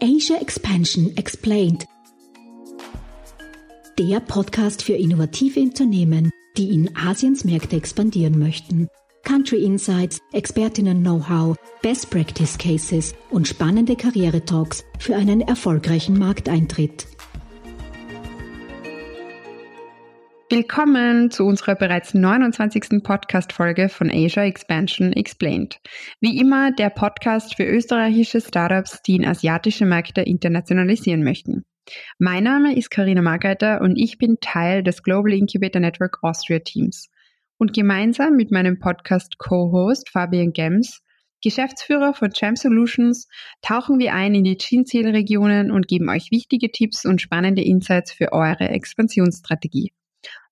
Asia 0.00 0.36
Expansion 0.40 1.16
Explained. 1.16 1.84
Der 3.98 4.20
Podcast 4.20 4.84
für 4.84 4.92
innovative 4.92 5.58
Unternehmen, 5.58 6.30
die 6.56 6.72
in 6.72 6.96
Asiens 6.96 7.44
Märkte 7.44 7.74
expandieren 7.74 8.38
möchten. 8.38 8.86
Country 9.24 9.64
Insights, 9.64 10.20
Expertinnen-Know-how, 10.32 11.56
Best 11.82 12.10
Practice 12.10 12.56
Cases 12.56 13.12
und 13.30 13.48
spannende 13.48 13.96
Karriere-Talks 13.96 14.84
für 15.00 15.16
einen 15.16 15.40
erfolgreichen 15.40 16.16
Markteintritt. 16.16 17.08
Willkommen 20.58 21.30
zu 21.30 21.44
unserer 21.44 21.76
bereits 21.76 22.14
29. 22.14 23.00
Podcast-Folge 23.04 23.88
von 23.88 24.10
Asia 24.10 24.42
Expansion 24.42 25.12
Explained. 25.12 25.78
Wie 26.20 26.36
immer 26.40 26.72
der 26.72 26.90
Podcast 26.90 27.54
für 27.54 27.62
österreichische 27.62 28.40
Startups, 28.40 29.00
die 29.02 29.14
in 29.14 29.24
asiatische 29.24 29.86
Märkte 29.86 30.22
internationalisieren 30.22 31.22
möchten. 31.22 31.64
Mein 32.18 32.42
Name 32.42 32.76
ist 32.76 32.90
Karina 32.90 33.22
Margeiter 33.22 33.80
und 33.82 33.94
ich 33.94 34.18
bin 34.18 34.38
Teil 34.40 34.82
des 34.82 35.04
Global 35.04 35.32
Incubator 35.32 35.80
Network 35.80 36.18
Austria 36.22 36.58
Teams. 36.58 37.08
Und 37.58 37.72
gemeinsam 37.72 38.34
mit 38.34 38.50
meinem 38.50 38.80
Podcast 38.80 39.38
Co-Host 39.38 40.08
Fabian 40.08 40.52
Gems, 40.52 41.04
Geschäftsführer 41.40 42.14
von 42.14 42.30
Jam 42.34 42.56
Solutions, 42.56 43.28
tauchen 43.62 44.00
wir 44.00 44.12
ein 44.12 44.34
in 44.34 44.42
die 44.42 44.56
Chin-Zielregionen 44.56 45.70
und 45.70 45.86
geben 45.86 46.08
euch 46.08 46.32
wichtige 46.32 46.72
Tipps 46.72 47.04
und 47.04 47.22
spannende 47.22 47.62
Insights 47.62 48.10
für 48.10 48.32
eure 48.32 48.70
Expansionsstrategie. 48.70 49.92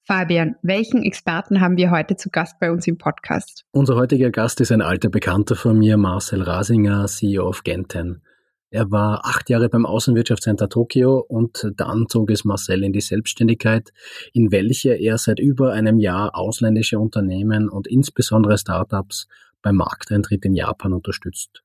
Fabian, 0.07 0.55
welchen 0.63 1.03
Experten 1.03 1.61
haben 1.61 1.77
wir 1.77 1.91
heute 1.91 2.15
zu 2.15 2.31
Gast 2.31 2.61
bei 2.61 2.71
uns 2.71 2.87
im 2.87 2.97
Podcast? 2.97 3.65
Unser 3.73 3.97
heutiger 3.97 4.31
Gast 4.31 4.61
ist 4.61 4.71
ein 4.71 4.81
alter 4.81 5.09
Bekannter 5.09 5.57
von 5.57 5.77
mir, 5.77 5.97
Marcel 5.97 6.43
Rasinger, 6.43 7.07
CEO 7.07 7.49
of 7.49 7.65
Genten. 7.65 8.23
Er 8.71 8.93
war 8.93 9.27
acht 9.27 9.51
Jahre 9.51 9.69
beim 9.69 9.85
Außenwirtschaftscenter 9.85 10.69
Tokio 10.69 11.19
und 11.27 11.73
dann 11.75 12.07
zog 12.09 12.31
es 12.31 12.45
Marcel 12.45 12.85
in 12.85 12.93
die 12.93 13.01
Selbstständigkeit, 13.01 13.91
in 14.33 14.53
welche 14.53 14.95
er 14.95 15.19
seit 15.19 15.41
über 15.41 15.73
einem 15.73 15.99
Jahr 15.99 16.37
ausländische 16.37 17.01
Unternehmen 17.01 17.69
und 17.69 17.89
insbesondere 17.89 18.59
Startups 18.59 19.27
beim 19.61 19.75
Markteintritt 19.75 20.45
in 20.45 20.55
Japan 20.55 20.93
unterstützt. 20.93 21.65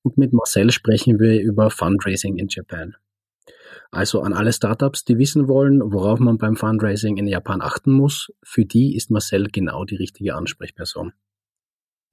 Und 0.00 0.16
mit 0.16 0.32
Marcel 0.32 0.72
sprechen 0.72 1.20
wir 1.20 1.42
über 1.42 1.68
Fundraising 1.68 2.38
in 2.38 2.46
Japan. 2.48 2.96
Also 3.94 4.22
an 4.22 4.32
alle 4.32 4.54
Startups, 4.54 5.04
die 5.04 5.18
wissen 5.18 5.48
wollen, 5.48 5.92
worauf 5.92 6.18
man 6.18 6.38
beim 6.38 6.56
Fundraising 6.56 7.18
in 7.18 7.26
Japan 7.26 7.60
achten 7.60 7.92
muss, 7.92 8.32
für 8.42 8.64
die 8.64 8.96
ist 8.96 9.10
Marcel 9.10 9.48
genau 9.52 9.84
die 9.84 9.96
richtige 9.96 10.34
Ansprechperson. 10.34 11.12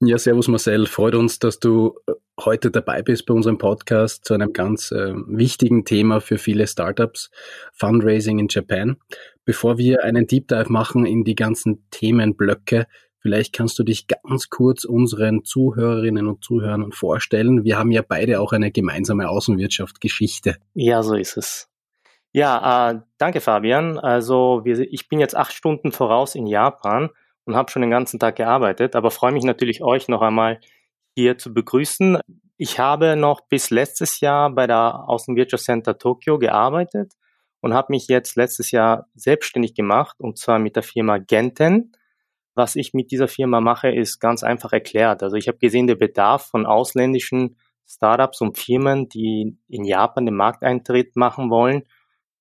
Ja, 0.02 0.18
servus 0.18 0.48
Marcel, 0.48 0.86
freut 0.86 1.14
uns, 1.14 1.38
dass 1.38 1.58
du 1.58 1.94
äh, 2.06 2.12
heute 2.38 2.70
dabei 2.70 3.00
bist 3.02 3.24
bei 3.24 3.32
unserem 3.32 3.56
Podcast 3.56 4.26
zu 4.26 4.34
einem 4.34 4.52
ganz 4.52 4.92
äh, 4.92 5.14
wichtigen 5.26 5.86
Thema 5.86 6.20
für 6.20 6.36
viele 6.36 6.66
Startups, 6.66 7.30
Fundraising 7.72 8.38
in 8.38 8.48
Japan. 8.50 8.96
Bevor 9.46 9.78
wir 9.78 10.04
einen 10.04 10.26
Deep 10.26 10.48
Dive 10.48 10.70
machen 10.70 11.06
in 11.06 11.24
die 11.24 11.34
ganzen 11.34 11.86
Themenblöcke, 11.90 12.88
vielleicht 13.20 13.54
kannst 13.54 13.78
du 13.78 13.84
dich 13.84 14.06
ganz 14.06 14.50
kurz 14.50 14.84
unseren 14.84 15.44
Zuhörerinnen 15.44 16.26
und 16.26 16.44
Zuhörern 16.44 16.92
vorstellen. 16.92 17.64
Wir 17.64 17.78
haben 17.78 17.90
ja 17.90 18.02
beide 18.06 18.40
auch 18.40 18.52
eine 18.52 18.70
gemeinsame 18.70 19.30
Außenwirtschaftsgeschichte. 19.30 20.56
Ja, 20.74 21.02
so 21.02 21.14
ist 21.14 21.38
es. 21.38 21.69
Ja, 22.32 22.90
äh, 22.92 23.00
danke 23.18 23.40
Fabian. 23.40 23.98
Also 23.98 24.60
wir, 24.64 24.78
ich 24.80 25.08
bin 25.08 25.18
jetzt 25.18 25.36
acht 25.36 25.52
Stunden 25.52 25.90
voraus 25.90 26.34
in 26.34 26.46
Japan 26.46 27.10
und 27.44 27.56
habe 27.56 27.70
schon 27.70 27.82
den 27.82 27.90
ganzen 27.90 28.20
Tag 28.20 28.36
gearbeitet, 28.36 28.94
aber 28.94 29.10
freue 29.10 29.32
mich 29.32 29.44
natürlich 29.44 29.82
euch 29.82 30.06
noch 30.08 30.22
einmal 30.22 30.60
hier 31.16 31.38
zu 31.38 31.52
begrüßen. 31.52 32.18
Ich 32.56 32.78
habe 32.78 33.16
noch 33.16 33.40
bis 33.48 33.70
letztes 33.70 34.20
Jahr 34.20 34.50
bei 34.50 34.66
der 34.68 35.08
Außenwirtschaftscenter 35.08 35.98
Tokio 35.98 36.38
gearbeitet 36.38 37.14
und 37.60 37.74
habe 37.74 37.92
mich 37.92 38.06
jetzt 38.06 38.36
letztes 38.36 38.70
Jahr 38.70 39.08
selbstständig 39.14 39.74
gemacht 39.74 40.16
und 40.20 40.38
zwar 40.38 40.60
mit 40.60 40.76
der 40.76 40.84
Firma 40.84 41.18
Genten. 41.18 41.92
Was 42.54 42.76
ich 42.76 42.94
mit 42.94 43.10
dieser 43.10 43.28
Firma 43.28 43.60
mache, 43.60 43.90
ist 43.90 44.20
ganz 44.20 44.44
einfach 44.44 44.72
erklärt. 44.72 45.22
Also 45.22 45.36
ich 45.36 45.48
habe 45.48 45.58
gesehen, 45.58 45.86
der 45.88 45.94
Bedarf 45.96 46.46
von 46.46 46.66
ausländischen 46.66 47.56
Startups 47.88 48.40
und 48.40 48.56
Firmen, 48.56 49.08
die 49.08 49.56
in 49.68 49.84
Japan 49.84 50.26
den 50.26 50.36
Markteintritt 50.36 51.16
machen 51.16 51.50
wollen, 51.50 51.82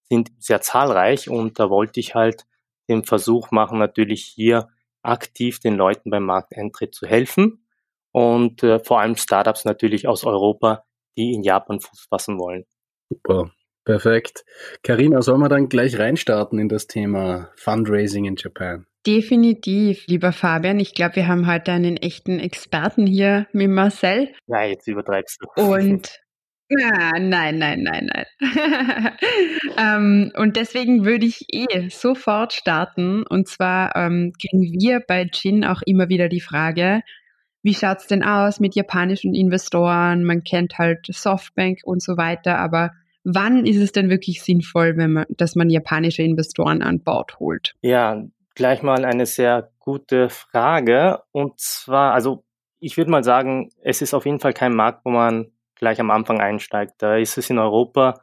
sind 0.10 0.32
sehr 0.40 0.62
zahlreich 0.62 1.30
und 1.30 1.60
da 1.60 1.70
wollte 1.70 2.00
ich 2.00 2.16
halt 2.16 2.46
den 2.90 3.04
Versuch 3.04 3.52
machen, 3.52 3.80
natürlich 3.80 4.24
hier 4.24 4.70
aktiv 5.02 5.60
den 5.60 5.76
Leuten 5.76 6.10
beim 6.10 6.24
Markteintritt 6.24 6.94
zu 6.94 7.08
helfen 7.08 7.66
und 8.12 8.64
äh, 8.64 8.80
vor 8.80 9.00
allem 9.00 9.16
Startups 9.16 9.66
natürlich 9.66 10.08
aus 10.08 10.26
Europa, 10.26 10.86
die 11.18 11.34
in 11.34 11.44
Japan 11.44 11.80
Fuß 11.80 12.08
fassen 12.10 12.40
wollen. 12.40 12.66
Super, 13.10 13.52
perfekt. 13.86 14.46
Karina, 14.84 15.22
sollen 15.22 15.42
wir 15.42 15.50
dann 15.50 15.70
gleich 15.70 15.98
reinstarten 15.98 16.60
in 16.60 16.70
das 16.70 16.88
Thema 16.88 17.52
Fundraising 17.56 18.26
in 18.26 18.36
Japan? 18.36 18.86
Definitiv, 19.08 20.06
lieber 20.08 20.34
Fabian. 20.34 20.80
Ich 20.80 20.94
glaube, 20.94 21.18
wir 21.18 21.28
haben 21.28 21.48
heute 21.48 21.72
einen 21.72 21.98
echten 21.98 22.40
Experten 22.40 23.08
hier 23.08 23.48
mit 23.54 23.70
Marcel. 23.70 24.34
Ja, 24.48 24.64
jetzt 24.64 24.88
übertreibst 24.88 25.40
du. 25.42 25.62
Und 25.62 26.20
ja, 26.70 27.20
nein, 27.20 27.58
nein, 27.58 27.82
nein, 27.82 28.10
nein. 28.14 28.26
ähm, 29.78 30.32
und 30.36 30.56
deswegen 30.56 31.04
würde 31.04 31.26
ich 31.26 31.46
eh 31.52 31.90
sofort 31.90 32.54
starten. 32.54 33.24
Und 33.24 33.48
zwar 33.48 33.96
ähm, 33.96 34.34
kriegen 34.40 34.62
wir 34.62 35.00
bei 35.00 35.26
Gin 35.26 35.66
auch 35.66 35.82
immer 35.86 36.10
wieder 36.10 36.30
die 36.30 36.42
Frage, 36.42 37.02
wie 37.64 37.74
schaut's 37.74 38.08
denn 38.08 38.24
aus 38.24 38.60
mit 38.60 38.76
japanischen 38.76 39.34
Investoren? 39.34 40.24
Man 40.24 40.44
kennt 40.44 40.78
halt 40.78 41.08
Softbank 41.10 41.80
und 41.84 42.02
so 42.02 42.18
weiter, 42.18 42.58
aber 42.58 42.92
wann 43.24 43.66
ist 43.66 43.78
es 43.78 43.92
denn 43.92 44.10
wirklich 44.10 44.42
sinnvoll, 44.44 44.96
wenn 44.96 45.14
man, 45.14 45.26
dass 45.30 45.56
man 45.56 45.70
japanische 45.70 46.24
Investoren 46.24 46.82
an 46.82 47.02
Bord 47.02 47.40
holt? 47.40 47.74
Ja, 47.82 48.24
gleich 48.56 48.82
mal 48.82 49.06
eine 49.06 49.26
sehr 49.26 49.72
gute 49.80 50.30
Frage. 50.30 51.20
Und 51.32 51.60
zwar, 51.60 52.14
also 52.14 52.44
ich 52.80 52.96
würde 52.96 53.12
mal 53.12 53.24
sagen, 53.24 53.72
es 53.82 54.02
ist 54.02 54.14
auf 54.14 54.26
jeden 54.26 54.40
Fall 54.40 54.54
kein 54.54 54.74
Markt, 54.74 55.04
wo 55.04 55.10
man 55.10 55.52
gleich 55.80 56.00
am 56.00 56.12
Anfang 56.12 56.40
einsteigt. 56.40 56.96
Da 57.00 57.18
ist 57.18 57.38
es 57.38 57.50
in 57.50 57.58
Europa 57.58 58.22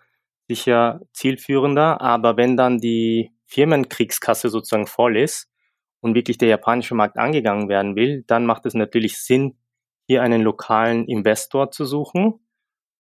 sicher 0.49 1.01
zielführender, 1.13 2.01
aber 2.01 2.37
wenn 2.37 2.57
dann 2.57 2.79
die 2.79 3.33
Firmenkriegskasse 3.47 4.49
sozusagen 4.49 4.87
voll 4.87 5.17
ist 5.17 5.51
und 6.01 6.15
wirklich 6.15 6.39
der 6.39 6.49
japanische 6.49 6.95
Markt 6.95 7.19
angegangen 7.19 7.69
werden 7.69 7.97
will, 7.97 8.23
dann 8.27 8.47
macht 8.47 8.67
es 8.67 8.75
natürlich 8.75 9.19
Sinn, 9.19 9.57
hier 10.07 10.23
einen 10.23 10.43
lokalen 10.43 11.07
Investor 11.07 11.73
zu 11.73 11.85
suchen, 11.85 12.35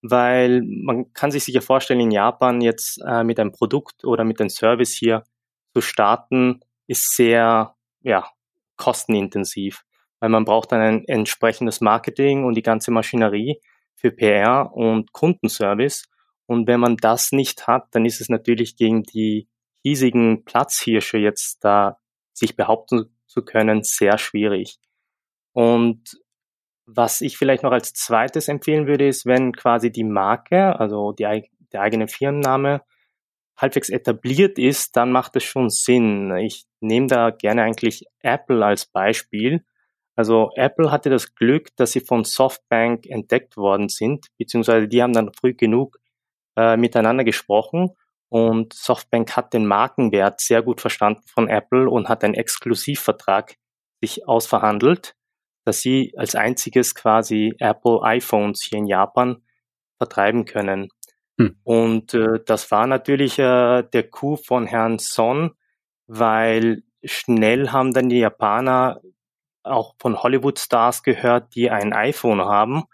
weil 0.03 0.63
man 0.63 1.13
kann 1.13 1.31
sich 1.31 1.45
sicher 1.45 1.63
vorstellen, 1.63 2.01
in 2.01 2.11
Japan 2.11 2.61
jetzt 2.61 3.01
äh, 3.07 3.23
mit 3.23 3.39
einem 3.39 3.53
Produkt 3.53 4.05
oder 4.05 4.25
mit 4.25 4.41
einem 4.41 4.51
Service 4.51 4.93
hier 4.93 5.25
zu 5.73 5.81
starten, 5.81 6.61
ist 6.89 7.15
sehr 7.15 7.77
ja, 8.03 8.29
kostenintensiv, 8.77 9.85
weil 10.21 10.31
man 10.31 10.45
braucht 10.45 10.73
dann 10.73 10.81
ein 10.81 11.05
entsprechendes 11.07 11.81
Marketing 11.81 12.45
und 12.45 12.55
die 12.55 12.63
ganze 12.63 12.91
Maschinerie 12.91 13.61
für 14.07 14.13
PR 14.13 14.71
und 14.73 15.13
Kundenservice. 15.13 16.05
Und 16.47 16.69
wenn 16.69 16.81
man 16.81 16.97
das 16.97 17.33
nicht 17.33 17.67
hat, 17.67 17.89
dann 17.93 18.05
ist 18.05 18.21
es 18.21 18.29
natürlich 18.29 18.77
gegen 18.77 19.03
die 19.03 19.49
hiesigen 19.83 20.45
Platzhirsche 20.45 21.19
jetzt 21.19 21.65
da 21.65 21.99
sich 22.33 22.55
behaupten 22.57 23.17
zu 23.27 23.43
können 23.43 23.83
sehr 23.83 24.19
schwierig. 24.19 24.79
Und 25.53 26.21
was 26.87 27.21
ich 27.21 27.37
vielleicht 27.37 27.65
noch 27.65 27.73
als 27.73 27.95
zweites 27.95 28.47
empfehlen 28.47 28.87
würde, 28.87 29.09
ist, 29.09 29.27
wenn 29.27 29.53
quasi 29.53 29.91
die 29.91 30.05
Marke, 30.05 30.79
also 30.79 31.13
die, 31.13 31.51
der 31.73 31.81
eigene 31.81 32.07
Firmenname, 32.07 32.83
halbwegs 33.57 33.89
etabliert 33.89 34.59
ist, 34.59 34.97
dann 34.97 35.11
macht 35.11 35.35
es 35.35 35.45
schon 35.45 35.71
Sinn. 35.71 36.37
Ich 36.37 36.67
nehme 36.81 37.07
da 37.09 37.31
gerne 37.31 37.63
eigentlich 37.63 38.05
Apple 38.21 38.65
als 38.65 38.87
Beispiel. 38.87 39.65
Also 40.17 40.51
Apple 40.55 40.91
hatte 40.91 41.11
das 41.11 41.35
Glück, 41.35 41.69
dass 41.77 41.93
sie 41.93 42.01
von 42.01 42.25
Softbank 42.25 43.07
entdeckt 43.07 43.57
worden 43.57 43.89
sind, 43.89 44.27
beziehungsweise 44.39 44.89
die 44.89 45.03
haben 45.03 45.13
dann 45.13 45.33
früh 45.33 45.55
genug 45.55 45.99
äh, 46.57 46.77
miteinander 46.77 47.23
gesprochen 47.23 47.91
und 48.29 48.73
Softbank 48.73 49.37
hat 49.37 49.53
den 49.53 49.67
Markenwert 49.67 50.41
sehr 50.41 50.63
gut 50.63 50.81
verstanden 50.81 51.23
von 51.27 51.49
Apple 51.49 51.89
und 51.89 52.09
hat 52.09 52.25
einen 52.25 52.35
Exklusivvertrag 52.35 53.57
sich 54.01 54.27
ausverhandelt, 54.27 55.15
dass 55.65 55.81
sie 55.81 56.13
als 56.17 56.35
einziges 56.35 56.95
quasi 56.95 57.55
Apple 57.59 58.01
iPhones 58.03 58.63
hier 58.63 58.79
in 58.79 58.87
Japan 58.87 59.43
vertreiben 59.99 60.45
können. 60.45 60.89
Hm. 61.39 61.57
Und 61.65 62.15
äh, 62.15 62.41
das 62.45 62.71
war 62.71 62.87
natürlich 62.87 63.39
äh, 63.39 63.83
der 63.83 64.11
Coup 64.11 64.39
von 64.45 64.67
Herrn 64.67 64.99
Son, 64.99 65.53
weil 66.07 66.83
schnell 67.05 67.71
haben 67.71 67.93
dann 67.93 68.09
die 68.09 68.19
Japaner 68.19 69.01
auch 69.67 69.95
von 69.99 70.23
Hollywood-Stars 70.23 71.03
gehört, 71.03 71.55
die 71.55 71.71
ein 71.71 71.93
iPhone 71.93 72.41
haben. 72.41 72.85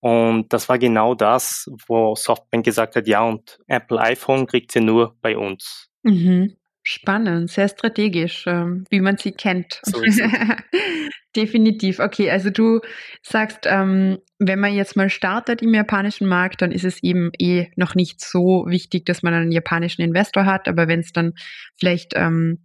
Und 0.00 0.52
das 0.52 0.68
war 0.68 0.78
genau 0.78 1.14
das, 1.14 1.70
wo 1.86 2.14
Softbank 2.14 2.64
gesagt 2.64 2.96
hat, 2.96 3.08
ja, 3.08 3.22
und 3.22 3.58
Apple 3.66 3.98
iPhone 4.00 4.46
kriegt 4.46 4.72
sie 4.72 4.80
nur 4.80 5.16
bei 5.20 5.36
uns. 5.36 5.88
Mhm. 6.02 6.56
Spannend, 6.82 7.50
sehr 7.50 7.68
strategisch, 7.68 8.44
ähm, 8.46 8.84
wie 8.90 9.00
man 9.00 9.16
sie 9.16 9.32
kennt. 9.32 9.80
So. 9.82 10.00
Definitiv. 11.36 11.98
Okay, 11.98 12.30
also 12.30 12.50
du 12.50 12.80
sagst, 13.22 13.66
ähm, 13.66 14.18
wenn 14.38 14.60
man 14.60 14.72
jetzt 14.72 14.94
mal 14.94 15.10
startet 15.10 15.62
im 15.62 15.74
japanischen 15.74 16.28
Markt, 16.28 16.62
dann 16.62 16.70
ist 16.70 16.84
es 16.84 17.02
eben 17.02 17.32
eh 17.38 17.70
noch 17.74 17.96
nicht 17.96 18.24
so 18.24 18.64
wichtig, 18.68 19.04
dass 19.04 19.24
man 19.24 19.34
einen 19.34 19.50
japanischen 19.50 20.02
Investor 20.02 20.46
hat. 20.46 20.68
Aber 20.68 20.86
wenn 20.86 21.00
es 21.00 21.12
dann 21.12 21.34
vielleicht 21.76 22.12
ähm, 22.14 22.62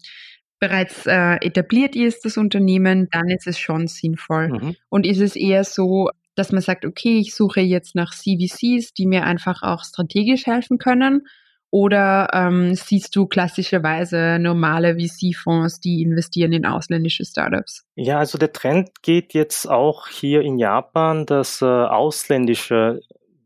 bereits 0.62 1.08
äh, 1.08 1.38
etabliert 1.42 1.96
ist, 1.96 2.24
das 2.24 2.38
Unternehmen, 2.38 3.10
dann 3.12 3.30
ist 3.30 3.48
es 3.48 3.60
schon 3.60 3.88
sinnvoll. 3.88 4.50
Mhm. 4.50 4.76
Und 4.90 5.06
ist 5.08 5.20
es 5.20 5.36
eher 5.36 5.64
so, 5.64 6.10
dass 6.36 6.52
man 6.52 6.62
sagt, 6.62 6.86
okay, 6.86 7.18
ich 7.18 7.34
suche 7.34 7.62
jetzt 7.62 7.96
nach 7.96 8.14
CVCs, 8.14 8.94
die 8.94 9.08
mir 9.08 9.24
einfach 9.26 9.64
auch 9.64 9.84
strategisch 9.84 10.46
helfen 10.46 10.78
können? 10.78 11.28
Oder 11.72 12.30
ähm, 12.34 12.76
siehst 12.76 13.16
du 13.16 13.26
klassischerweise 13.26 14.38
normale 14.40 14.98
VC-Fonds, 15.00 15.80
die 15.80 16.04
investieren 16.04 16.52
in 16.52 16.66
ausländische 16.66 17.26
Startups? 17.26 17.86
Ja, 17.96 18.20
also 18.20 18.38
der 18.38 18.54
Trend 18.54 19.02
geht 19.02 19.34
jetzt 19.34 19.68
auch 19.68 20.08
hier 20.10 20.42
in 20.42 20.60
Japan, 20.60 21.26
dass 21.26 21.62
äh, 21.62 21.66
ausländische 21.66 23.00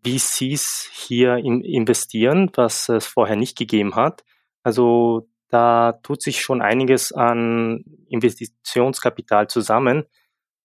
VCs 0.06 0.90
hier 0.92 1.38
in, 1.38 1.62
investieren, 1.62 2.50
was 2.56 2.90
es 2.90 3.06
vorher 3.06 3.36
nicht 3.36 3.58
gegeben 3.58 3.96
hat. 3.96 4.24
Also 4.64 5.30
da 5.56 5.94
tut 6.04 6.22
sich 6.22 6.42
schon 6.42 6.62
einiges 6.62 7.14
an 7.14 7.86
Investitionskapital 8.10 9.48
zusammen, 9.48 10.04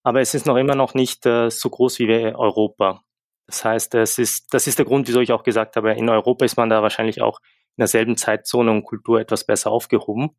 aber 0.03 0.21
es 0.21 0.35
ist 0.35 0.47
noch 0.47 0.57
immer 0.57 0.75
noch 0.75 0.95
nicht 0.95 1.27
äh, 1.27 1.49
so 1.49 1.71
groß 1.71 2.01
wie 2.01 2.11
Europa. 2.11 3.05
Das 3.47 3.65
heißt, 3.65 3.95
das 3.95 4.19
ist, 4.19 4.53
das 4.53 4.67
ist 4.67 4.81
der 4.81 4.87
Grund, 4.87 5.07
wieso 5.07 5.21
ich 5.21 5.31
auch 5.31 5.45
gesagt 5.45 5.77
habe, 5.77 5.93
in 5.93 6.09
Europa 6.09 6.45
ist 6.45 6.57
man 6.57 6.71
da 6.71 6.83
wahrscheinlich 6.83 7.23
auch 7.23 7.39
in 7.77 7.83
derselben 7.83 8.17
Zeitzone 8.17 8.73
und 8.73 8.83
Kultur 8.83 9.21
etwas 9.21 9.47
besser 9.47 9.71
aufgehoben. 9.71 10.31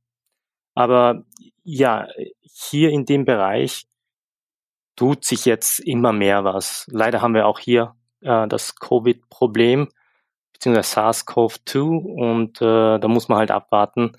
Aber 0.75 1.23
ja, 1.63 2.07
hier 2.41 2.89
in 2.89 3.05
dem 3.05 3.23
Bereich 3.23 3.85
tut 4.97 5.23
sich 5.23 5.45
jetzt 5.45 5.79
immer 5.79 6.11
mehr 6.11 6.43
was. 6.43 6.87
Leider 6.91 7.21
haben 7.21 7.35
wir 7.35 7.47
auch 7.47 7.59
hier 7.59 7.95
äh, 8.19 8.49
das 8.49 8.75
Covid-Problem, 8.75 9.87
beziehungsweise 10.51 10.99
SARS-CoV-2 10.99 11.79
und 11.79 12.61
äh, 12.61 12.99
da 12.99 13.07
muss 13.07 13.29
man 13.29 13.37
halt 13.37 13.51
abwarten. 13.51 14.11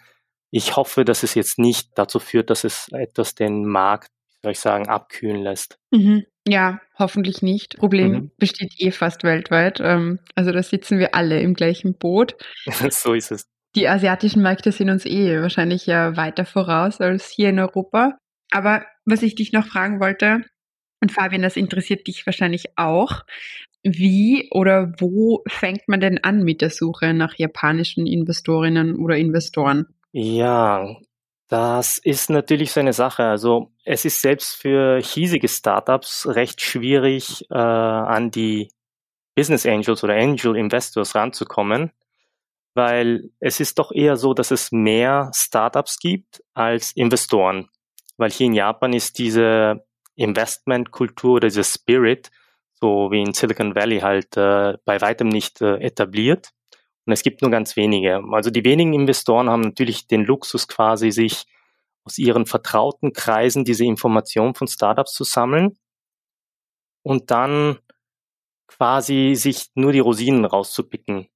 Ich 0.52 0.76
hoffe, 0.76 1.04
dass 1.04 1.22
es 1.22 1.34
jetzt 1.34 1.58
nicht 1.58 1.88
dazu 1.96 2.18
führt, 2.18 2.50
dass 2.50 2.62
es 2.64 2.88
etwas 2.92 3.34
den 3.34 3.64
Markt, 3.64 4.10
soll 4.42 4.52
ich 4.52 4.60
sagen, 4.60 4.88
abkühlen 4.88 5.42
lässt. 5.42 5.78
Mhm. 5.90 6.24
Ja, 6.46 6.80
hoffentlich 6.98 7.40
nicht. 7.40 7.78
Problem 7.78 8.12
Mhm. 8.12 8.30
besteht 8.36 8.74
eh 8.78 8.90
fast 8.90 9.24
weltweit. 9.24 9.80
Ähm, 9.80 10.18
also 10.34 10.52
da 10.52 10.62
sitzen 10.62 10.98
wir 10.98 11.14
alle 11.14 11.40
im 11.40 11.54
gleichen 11.54 11.96
Boot. 11.96 12.36
so 12.90 13.14
ist 13.14 13.30
es. 13.30 13.46
Die 13.74 13.88
asiatischen 13.88 14.42
Märkte 14.42 14.72
sind 14.72 14.90
uns 14.90 15.06
eh 15.06 15.40
wahrscheinlich 15.40 15.86
ja 15.86 16.16
weiter 16.16 16.44
voraus 16.44 17.00
als 17.00 17.30
hier 17.30 17.48
in 17.48 17.58
Europa. 17.58 18.18
Aber 18.50 18.84
was 19.06 19.22
ich 19.22 19.34
dich 19.34 19.52
noch 19.52 19.66
fragen 19.66 20.00
wollte, 20.00 20.42
und 21.00 21.10
Fabian, 21.10 21.42
das 21.42 21.56
interessiert 21.56 22.06
dich 22.06 22.26
wahrscheinlich 22.26 22.66
auch, 22.76 23.22
wie 23.82 24.48
oder 24.52 24.92
wo 24.98 25.42
fängt 25.48 25.88
man 25.88 26.00
denn 26.00 26.22
an 26.22 26.44
mit 26.44 26.60
der 26.60 26.70
Suche 26.70 27.14
nach 27.14 27.34
japanischen 27.36 28.06
Investorinnen 28.06 28.96
oder 28.96 29.16
Investoren? 29.16 29.86
Ja, 30.12 30.96
das 31.48 31.98
ist 31.98 32.30
natürlich 32.30 32.72
so 32.72 32.80
eine 32.80 32.92
Sache. 32.92 33.24
Also 33.24 33.72
es 33.84 34.04
ist 34.04 34.20
selbst 34.20 34.54
für 34.56 35.00
hiesige 35.00 35.48
Startups 35.48 36.26
recht 36.28 36.60
schwierig, 36.60 37.46
äh, 37.50 37.54
an 37.56 38.30
die 38.30 38.68
Business 39.34 39.66
Angels 39.66 40.04
oder 40.04 40.14
Angel 40.14 40.56
Investors 40.56 41.14
ranzukommen, 41.14 41.92
weil 42.74 43.30
es 43.40 43.60
ist 43.60 43.78
doch 43.78 43.92
eher 43.92 44.16
so, 44.16 44.34
dass 44.34 44.50
es 44.50 44.72
mehr 44.72 45.30
Startups 45.34 45.98
gibt 45.98 46.42
als 46.54 46.92
Investoren. 46.92 47.68
Weil 48.18 48.30
hier 48.30 48.46
in 48.46 48.54
Japan 48.54 48.92
ist 48.94 49.18
diese 49.18 49.84
Investmentkultur 50.16 51.34
oder 51.36 51.48
dieser 51.48 51.64
Spirit, 51.64 52.30
so 52.74 53.10
wie 53.10 53.22
in 53.22 53.34
Silicon 53.34 53.74
Valley 53.74 54.00
halt, 54.00 54.36
äh, 54.36 54.78
bei 54.84 55.00
weitem 55.00 55.28
nicht 55.28 55.62
äh, 55.62 55.76
etabliert. 55.78 56.52
Und 57.04 57.12
es 57.12 57.22
gibt 57.22 57.42
nur 57.42 57.50
ganz 57.50 57.76
wenige. 57.76 58.22
Also 58.32 58.50
die 58.50 58.64
wenigen 58.64 58.92
Investoren 58.92 59.50
haben 59.50 59.62
natürlich 59.62 60.06
den 60.06 60.24
Luxus 60.24 60.68
quasi, 60.68 61.10
sich 61.10 61.46
aus 62.04 62.18
ihren 62.18 62.46
vertrauten 62.46 63.12
Kreisen 63.12 63.64
diese 63.64 63.84
Informationen 63.84 64.54
von 64.54 64.68
Startups 64.68 65.14
zu 65.14 65.24
sammeln 65.24 65.78
und 67.02 67.30
dann 67.30 67.78
quasi 68.66 69.34
sich 69.36 69.66
nur 69.74 69.92
die 69.92 70.00
Rosinen 70.00 70.44
rauszupicken. 70.44 71.28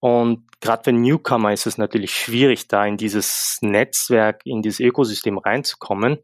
Und 0.00 0.60
gerade 0.60 0.84
für 0.84 0.92
Newcomer 0.92 1.52
ist 1.52 1.66
es 1.66 1.78
natürlich 1.78 2.12
schwierig, 2.14 2.68
da 2.68 2.84
in 2.86 2.96
dieses 2.96 3.58
Netzwerk, 3.62 4.42
in 4.44 4.62
dieses 4.62 4.80
Ökosystem 4.80 5.38
reinzukommen. 5.38 6.18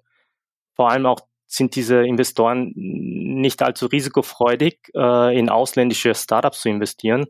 Vor 0.74 0.90
allem 0.90 1.06
auch 1.06 1.20
sind 1.46 1.76
diese 1.76 2.04
Investoren 2.04 2.72
nicht 2.74 3.62
allzu 3.62 3.86
risikofreudig, 3.86 4.80
äh, 4.94 5.38
in 5.38 5.48
ausländische 5.48 6.14
Startups 6.14 6.60
zu 6.60 6.68
investieren. 6.68 7.26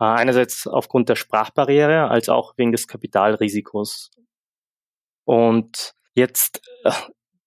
Äh, 0.00 0.04
einerseits 0.04 0.66
aufgrund 0.66 1.08
der 1.08 1.16
Sprachbarriere, 1.16 2.08
als 2.08 2.28
auch 2.28 2.54
wegen 2.56 2.72
des 2.72 2.86
Kapitalrisikos. 2.86 4.10
Und 5.24 5.94
jetzt, 6.14 6.62
äh, 6.84 6.92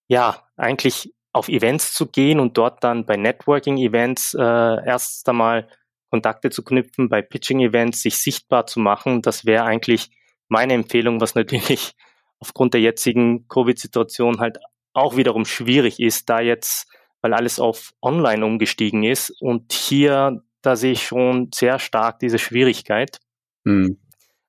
ja, 0.07 0.48
eigentlich 0.57 1.13
auf 1.31 1.48
Events 1.48 1.94
zu 1.94 2.07
gehen 2.07 2.40
und 2.40 2.57
dort 2.57 2.84
dann 2.84 3.06
bei 3.06 3.16
Networking-Events 3.16 4.34
äh, 4.34 4.42
erst 4.42 5.30
einmal 5.30 5.68
Kontakte 6.10 6.50
zu 6.50 6.63
knüpfen, 6.63 7.07
bei 7.07 7.22
Pitching-Events 7.22 8.01
sich 8.01 8.18
sichtbar 8.18 8.66
zu 8.66 8.80
machen, 8.80 9.22
das 9.22 9.45
wäre 9.45 9.63
eigentlich 9.63 10.10
meine 10.48 10.74
Empfehlung, 10.74 11.22
was 11.22 11.36
natürlich 11.36 11.95
aufgrund 12.40 12.74
der 12.74 12.81
jetzigen 12.81 13.48
Covid-Situation 13.48 14.40
halt 14.40 14.57
auch 14.94 15.18
wiederum 15.18 15.45
schwierig 15.45 16.00
ist, 16.00 16.30
da 16.30 16.40
jetzt, 16.40 16.88
weil 17.22 17.34
alles 17.34 17.60
auf 17.60 17.94
Online 18.02 18.45
umgestiegen 18.45 19.04
ist 19.04 19.30
und 19.42 19.72
hier, 19.72 20.42
da 20.61 20.75
sehe 20.75 20.94
ich 20.94 21.06
schon 21.06 21.50
sehr 21.53 21.79
stark 21.79 22.19
diese 22.19 22.39
Schwierigkeit. 22.39 23.19
Hm. 23.65 24.00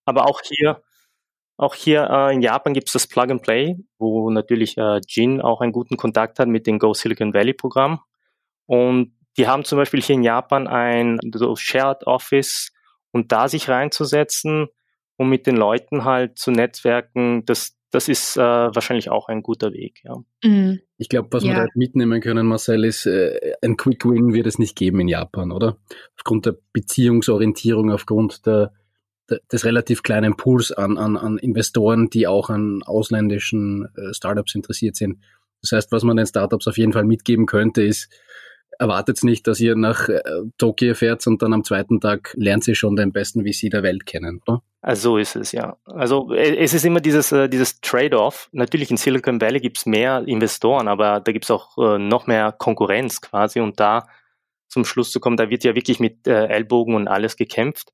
Aber 0.04 0.26
auch 0.26 0.40
hier, 0.42 0.82
auch 1.56 1.74
hier 1.74 2.08
äh, 2.10 2.34
in 2.34 2.42
Japan 2.42 2.74
gibt 2.74 2.88
es 2.88 2.94
das 2.94 3.06
Plug 3.06 3.30
and 3.30 3.42
Play, 3.42 3.76
wo 3.98 4.30
natürlich 4.30 4.76
äh, 4.78 5.00
Jin 5.06 5.40
auch 5.40 5.60
einen 5.60 5.72
guten 5.72 5.96
Kontakt 5.96 6.38
hat 6.38 6.48
mit 6.48 6.66
dem 6.66 6.78
Go 6.78 6.94
Silicon 6.94 7.34
Valley 7.34 7.54
Programm. 7.54 8.00
Und 8.66 9.14
die 9.36 9.46
haben 9.46 9.64
zum 9.64 9.78
Beispiel 9.78 10.02
hier 10.02 10.16
in 10.16 10.22
Japan 10.22 10.66
ein 10.66 11.18
so 11.34 11.54
Shared 11.56 12.06
Office 12.06 12.72
und 13.12 13.32
da 13.32 13.48
sich 13.48 13.68
reinzusetzen, 13.68 14.68
um 15.16 15.28
mit 15.28 15.46
den 15.46 15.56
Leuten 15.56 16.04
halt 16.04 16.38
zu 16.38 16.50
netzwerken, 16.50 17.44
das, 17.44 17.76
das 17.90 18.08
ist 18.08 18.36
äh, 18.36 18.40
wahrscheinlich 18.40 19.10
auch 19.10 19.28
ein 19.28 19.42
guter 19.42 19.72
Weg. 19.72 20.02
Ja. 20.04 20.16
Mhm. 20.44 20.80
Ich 20.96 21.08
glaube, 21.08 21.28
was 21.32 21.42
wir 21.42 21.50
Ja. 21.50 21.56
da 21.56 21.60
halt 21.62 21.76
mitnehmen 21.76 22.20
können, 22.20 22.46
Marcel, 22.46 22.84
ist, 22.84 23.06
äh, 23.06 23.54
ein 23.62 23.76
Quick 23.76 24.04
Win 24.04 24.32
wird 24.32 24.46
es 24.46 24.58
nicht 24.58 24.76
geben 24.76 25.00
in 25.00 25.08
Japan, 25.08 25.50
oder? 25.50 25.76
Aufgrund 26.16 26.46
der 26.46 26.56
Beziehungsorientierung, 26.72 27.90
aufgrund 27.90 28.46
der, 28.46 28.72
der, 29.28 29.40
des 29.50 29.64
relativ 29.64 30.02
kleinen 30.02 30.36
Pools 30.36 30.72
an, 30.72 30.98
an, 30.98 31.16
an 31.16 31.38
Investoren, 31.38 32.10
die 32.10 32.26
auch 32.26 32.50
an 32.50 32.82
ausländischen 32.84 33.88
äh, 33.96 34.14
Startups 34.14 34.54
interessiert 34.54 34.96
sind. 34.96 35.18
Das 35.62 35.72
heißt, 35.72 35.92
was 35.92 36.04
man 36.04 36.16
den 36.16 36.26
Startups 36.26 36.66
auf 36.68 36.78
jeden 36.78 36.92
Fall 36.92 37.04
mitgeben 37.04 37.46
könnte, 37.46 37.82
ist, 37.82 38.10
erwartet 38.78 39.22
nicht, 39.24 39.46
dass 39.46 39.60
ihr 39.60 39.76
nach 39.76 40.08
äh, 40.08 40.20
Tokio 40.58 40.94
fährt 40.94 41.26
und 41.26 41.42
dann 41.42 41.52
am 41.52 41.64
zweiten 41.64 42.00
Tag 42.00 42.34
lernt 42.36 42.66
ihr 42.68 42.74
schon 42.74 42.96
den 42.96 43.12
besten 43.12 43.44
VC 43.44 43.70
der 43.70 43.82
Welt 43.82 44.06
kennen, 44.06 44.40
oder? 44.46 44.62
Also 44.82 45.10
so 45.10 45.18
ist 45.18 45.36
es, 45.36 45.52
ja. 45.52 45.76
Also 45.84 46.32
äh, 46.32 46.56
es 46.56 46.72
ist 46.72 46.84
immer 46.84 47.00
dieses, 47.00 47.32
äh, 47.32 47.48
dieses 47.48 47.80
Trade-off. 47.80 48.48
Natürlich 48.52 48.90
in 48.90 48.96
Silicon 48.96 49.40
Valley 49.40 49.60
gibt's 49.60 49.84
mehr 49.84 50.24
Investoren, 50.26 50.88
aber 50.88 51.20
da 51.20 51.32
gibt's 51.32 51.50
auch 51.50 51.76
äh, 51.76 51.98
noch 51.98 52.26
mehr 52.26 52.52
Konkurrenz 52.52 53.20
quasi 53.20 53.60
und 53.60 53.78
da 53.78 54.06
zum 54.68 54.84
Schluss 54.84 55.10
zu 55.10 55.20
kommen, 55.20 55.36
da 55.36 55.50
wird 55.50 55.64
ja 55.64 55.74
wirklich 55.74 56.00
mit 56.00 56.26
äh, 56.26 56.46
Ellbogen 56.46 56.94
und 56.94 57.08
alles 57.08 57.36
gekämpft. 57.36 57.92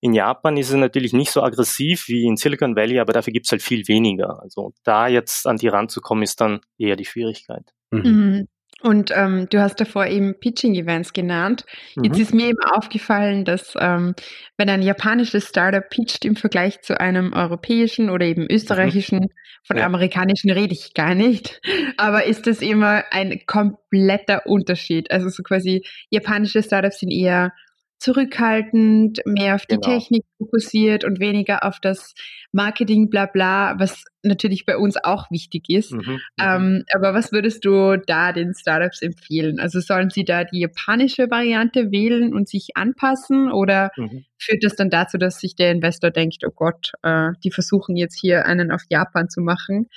In 0.00 0.12
Japan 0.12 0.56
ist 0.56 0.68
es 0.68 0.74
natürlich 0.74 1.12
nicht 1.14 1.30
so 1.30 1.42
aggressiv 1.42 2.08
wie 2.08 2.26
in 2.26 2.36
Silicon 2.36 2.76
Valley, 2.76 2.98
aber 2.98 3.12
dafür 3.12 3.32
gibt's 3.32 3.50
halt 3.50 3.62
viel 3.62 3.88
weniger. 3.88 4.42
Also 4.42 4.74
da 4.84 5.08
jetzt 5.08 5.46
an 5.46 5.56
die 5.56 5.68
ranzukommen, 5.68 6.22
ist 6.22 6.40
dann 6.40 6.60
eher 6.76 6.96
die 6.96 7.06
Schwierigkeit. 7.06 7.72
Mhm. 7.90 8.48
Und 8.86 9.10
ähm, 9.14 9.48
du 9.50 9.60
hast 9.60 9.80
davor 9.80 10.06
eben 10.06 10.34
Pitching-Events 10.38 11.12
genannt. 11.12 11.64
Jetzt 12.00 12.16
Mhm. 12.16 12.22
ist 12.22 12.34
mir 12.34 12.46
eben 12.48 12.60
aufgefallen, 12.62 13.44
dass 13.44 13.74
ähm, 13.80 14.14
wenn 14.56 14.68
ein 14.70 14.82
japanisches 14.82 15.48
Startup 15.48 15.88
pitcht 15.88 16.24
im 16.24 16.36
Vergleich 16.36 16.82
zu 16.82 17.00
einem 17.00 17.32
europäischen 17.32 18.10
oder 18.10 18.26
eben 18.26 18.46
österreichischen, 18.48 19.26
von 19.64 19.76
Ja. 19.78 19.86
amerikanischen 19.86 20.50
rede 20.50 20.72
ich 20.72 20.94
gar 20.94 21.14
nicht, 21.16 21.60
aber 21.96 22.24
ist 22.26 22.46
das 22.46 22.60
immer 22.62 23.02
ein 23.10 23.40
kompletter 23.46 24.46
Unterschied. 24.46 25.10
Also 25.10 25.28
so 25.30 25.42
quasi 25.42 25.84
japanische 26.10 26.62
Startups 26.62 27.00
sind 27.00 27.10
eher 27.10 27.52
zurückhaltend, 27.98 29.20
mehr 29.24 29.54
auf 29.54 29.66
die 29.66 29.76
Genau. 29.76 29.94
Technik 29.94 30.24
fokussiert 30.38 31.04
und 31.04 31.18
weniger 31.20 31.64
auf 31.64 31.80
das 31.80 32.14
Marketing, 32.52 33.08
bla 33.10 33.26
bla, 33.26 33.74
was 33.78 34.04
natürlich 34.22 34.66
bei 34.66 34.76
uns 34.76 34.96
auch 35.02 35.30
wichtig 35.30 35.64
ist. 35.68 35.92
Mhm. 35.92 35.98
mhm. 36.00 36.20
Ähm, 36.40 36.84
aber 36.94 37.14
was 37.14 37.32
würdest 37.32 37.64
du 37.64 37.96
da 37.96 38.32
den 38.32 38.54
Startups 38.54 39.02
empfehlen? 39.02 39.58
Also 39.60 39.80
sollen 39.80 40.10
sie 40.10 40.24
da 40.24 40.44
die 40.44 40.60
japanische 40.60 41.30
Variante 41.30 41.90
wählen 41.90 42.34
und 42.34 42.48
sich 42.48 42.70
anpassen 42.74 43.50
oder 43.50 43.90
Mhm. 43.96 44.24
führt 44.38 44.62
das 44.64 44.76
dann 44.76 44.90
dazu, 44.90 45.16
dass 45.18 45.40
sich 45.40 45.54
der 45.56 45.70
Investor 45.70 46.10
denkt, 46.10 46.42
oh 46.46 46.52
Gott, 46.54 46.92
äh, 47.02 47.30
die 47.44 47.50
versuchen 47.50 47.96
jetzt 47.96 48.18
hier 48.20 48.46
einen 48.46 48.70
auf 48.70 48.82
Japan 48.90 49.28
zu 49.28 49.40
machen? 49.40 49.88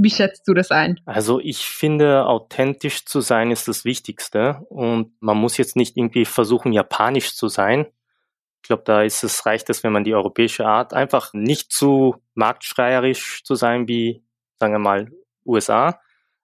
Wie 0.00 0.10
schätzt 0.10 0.46
du 0.46 0.54
das 0.54 0.70
ein? 0.70 1.00
Also 1.06 1.40
ich 1.40 1.66
finde, 1.66 2.24
authentisch 2.26 3.04
zu 3.04 3.20
sein 3.20 3.50
ist 3.50 3.66
das 3.66 3.84
Wichtigste 3.84 4.64
und 4.68 5.12
man 5.20 5.36
muss 5.36 5.56
jetzt 5.56 5.74
nicht 5.74 5.96
irgendwie 5.96 6.24
versuchen, 6.24 6.72
japanisch 6.72 7.34
zu 7.34 7.48
sein. 7.48 7.88
Ich 8.62 8.68
glaube, 8.68 8.84
da 8.84 9.02
ist 9.02 9.24
es 9.24 9.44
reicht 9.44 9.68
es, 9.70 9.82
wenn 9.82 9.90
man 9.90 10.04
die 10.04 10.14
europäische 10.14 10.66
Art 10.66 10.94
einfach 10.94 11.32
nicht 11.32 11.72
zu 11.72 12.14
marktschreierisch 12.34 13.42
zu 13.42 13.56
sein 13.56 13.88
wie, 13.88 14.22
sagen 14.60 14.72
wir 14.72 14.78
mal, 14.78 15.10
USA, 15.44 16.00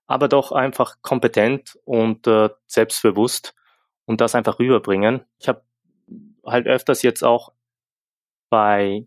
aber 0.09 0.27
doch 0.27 0.51
einfach 0.51 0.97
kompetent 1.01 1.79
und 1.85 2.27
äh, 2.27 2.49
selbstbewusst 2.67 3.55
und 4.05 4.21
das 4.21 4.35
einfach 4.35 4.59
rüberbringen. 4.59 5.23
Ich 5.39 5.47
habe 5.47 5.63
halt 6.45 6.67
öfters 6.67 7.03
jetzt 7.03 7.23
auch 7.23 7.53
bei 8.51 9.07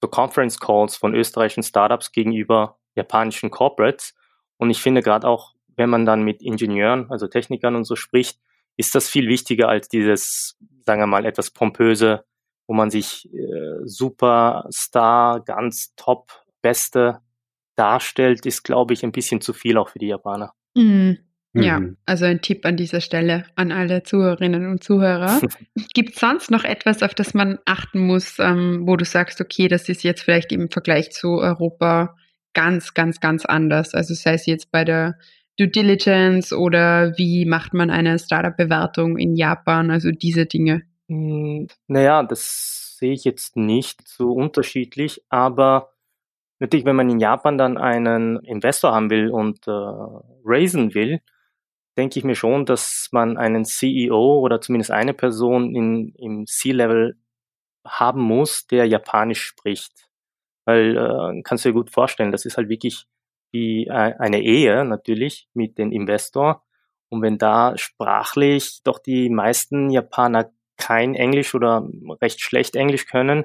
so 0.00 0.06
Conference 0.06 0.60
Calls 0.60 0.94
von 0.96 1.12
österreichischen 1.12 1.64
Startups 1.64 2.12
gegenüber 2.12 2.78
japanischen 2.94 3.50
Corporates. 3.50 4.14
Und 4.56 4.70
ich 4.70 4.80
finde 4.80 5.02
gerade 5.02 5.26
auch, 5.28 5.54
wenn 5.76 5.90
man 5.90 6.06
dann 6.06 6.22
mit 6.22 6.42
Ingenieuren, 6.42 7.10
also 7.10 7.26
Technikern 7.26 7.74
und 7.76 7.84
so 7.84 7.96
spricht, 7.96 8.38
ist 8.76 8.94
das 8.94 9.08
viel 9.08 9.28
wichtiger 9.28 9.68
als 9.68 9.88
dieses, 9.88 10.56
sagen 10.84 11.00
wir 11.00 11.06
mal, 11.06 11.24
etwas 11.24 11.50
pompöse, 11.50 12.24
wo 12.66 12.74
man 12.74 12.90
sich 12.90 13.32
äh, 13.32 13.80
Superstar, 13.84 15.40
ganz 15.44 15.94
top, 15.96 16.30
beste 16.62 17.20
darstellt, 17.76 18.46
ist, 18.46 18.62
glaube 18.62 18.94
ich, 18.94 19.04
ein 19.04 19.12
bisschen 19.12 19.40
zu 19.40 19.52
viel 19.52 19.76
auch 19.76 19.88
für 19.88 19.98
die 19.98 20.08
Japaner. 20.08 20.52
Mhm. 20.74 21.18
Ja, 21.56 21.78
Mhm. 21.78 21.96
also 22.04 22.24
ein 22.24 22.40
Tipp 22.40 22.66
an 22.66 22.76
dieser 22.76 23.00
Stelle 23.00 23.44
an 23.54 23.70
alle 23.70 24.02
Zuhörerinnen 24.02 24.68
und 24.68 24.82
Zuhörer. 24.82 25.40
Gibt 25.94 26.14
es 26.14 26.20
sonst 26.20 26.50
noch 26.50 26.64
etwas, 26.64 27.02
auf 27.02 27.14
das 27.14 27.32
man 27.32 27.58
achten 27.64 28.00
muss, 28.00 28.38
ähm, 28.40 28.86
wo 28.86 28.96
du 28.96 29.04
sagst, 29.04 29.40
okay, 29.40 29.68
das 29.68 29.88
ist 29.88 30.02
jetzt 30.02 30.22
vielleicht 30.22 30.50
im 30.50 30.68
Vergleich 30.68 31.12
zu 31.12 31.38
Europa 31.38 32.16
ganz, 32.54 32.94
ganz, 32.94 33.20
ganz 33.20 33.44
anders? 33.44 33.94
Also 33.94 34.14
sei 34.14 34.34
es 34.34 34.46
jetzt 34.46 34.70
bei 34.70 34.84
der 34.84 35.18
Due 35.58 35.68
Diligence 35.68 36.52
oder 36.52 37.16
wie 37.16 37.44
macht 37.44 37.74
man 37.74 37.90
eine 37.90 38.18
Startup-Bewertung 38.18 39.18
in 39.18 39.36
Japan, 39.36 39.90
also 39.90 40.10
diese 40.10 40.46
Dinge. 40.46 40.82
Hm, 41.08 41.68
Naja, 41.86 42.22
das 42.22 42.96
sehe 42.98 43.12
ich 43.12 43.24
jetzt 43.24 43.56
nicht 43.56 44.06
so 44.08 44.32
unterschiedlich, 44.32 45.22
aber 45.28 45.92
natürlich, 46.58 46.86
wenn 46.86 46.96
man 46.96 47.10
in 47.10 47.20
Japan 47.20 47.58
dann 47.58 47.78
einen 47.78 48.38
Investor 48.44 48.92
haben 48.92 49.10
will 49.10 49.30
und 49.30 49.66
äh, 49.68 49.70
raisen 50.44 50.94
will, 50.94 51.20
denke 51.96 52.18
ich 52.18 52.24
mir 52.24 52.34
schon, 52.34 52.66
dass 52.66 53.08
man 53.12 53.36
einen 53.36 53.64
CEO 53.64 54.40
oder 54.40 54.60
zumindest 54.60 54.90
eine 54.90 55.14
Person 55.14 55.74
in, 55.74 56.14
im 56.16 56.46
C-Level 56.46 57.16
haben 57.86 58.22
muss, 58.22 58.66
der 58.66 58.86
Japanisch 58.86 59.42
spricht. 59.42 60.08
Weil 60.64 60.96
äh, 60.96 61.42
kannst 61.42 61.64
du 61.64 61.70
dir 61.70 61.74
gut 61.74 61.90
vorstellen, 61.90 62.32
das 62.32 62.44
ist 62.44 62.56
halt 62.56 62.68
wirklich 62.68 63.06
wie 63.52 63.86
äh, 63.86 64.14
eine 64.18 64.40
Ehe 64.42 64.84
natürlich 64.84 65.48
mit 65.54 65.78
dem 65.78 65.92
Investor. 65.92 66.64
Und 67.08 67.22
wenn 67.22 67.38
da 67.38 67.76
sprachlich 67.78 68.80
doch 68.82 68.98
die 68.98 69.30
meisten 69.30 69.90
Japaner 69.90 70.50
kein 70.76 71.14
Englisch 71.14 71.54
oder 71.54 71.88
recht 72.20 72.40
schlecht 72.40 72.74
Englisch 72.74 73.06
können, 73.06 73.44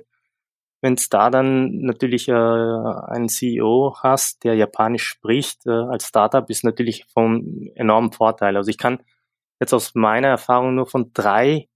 wenn 0.81 0.93
es 0.93 1.09
da 1.09 1.29
dann 1.29 1.81
natürlich 1.81 2.29
äh, 2.29 2.33
einen 2.33 3.29
CEO 3.29 3.97
hast, 4.01 4.43
der 4.43 4.55
Japanisch 4.55 5.03
spricht, 5.03 5.65
äh, 5.65 5.71
als 5.71 6.07
Startup 6.07 6.49
ist 6.49 6.63
natürlich 6.63 7.05
von 7.13 7.69
enormem 7.75 8.11
Vorteil. 8.13 8.55
Also 8.55 8.69
ich 8.69 8.77
kann 8.77 9.03
jetzt 9.59 9.73
aus 9.73 9.93
meiner 9.93 10.29
Erfahrung 10.29 10.75
nur 10.75 10.87
von 10.87 11.11
drei, 11.13 11.67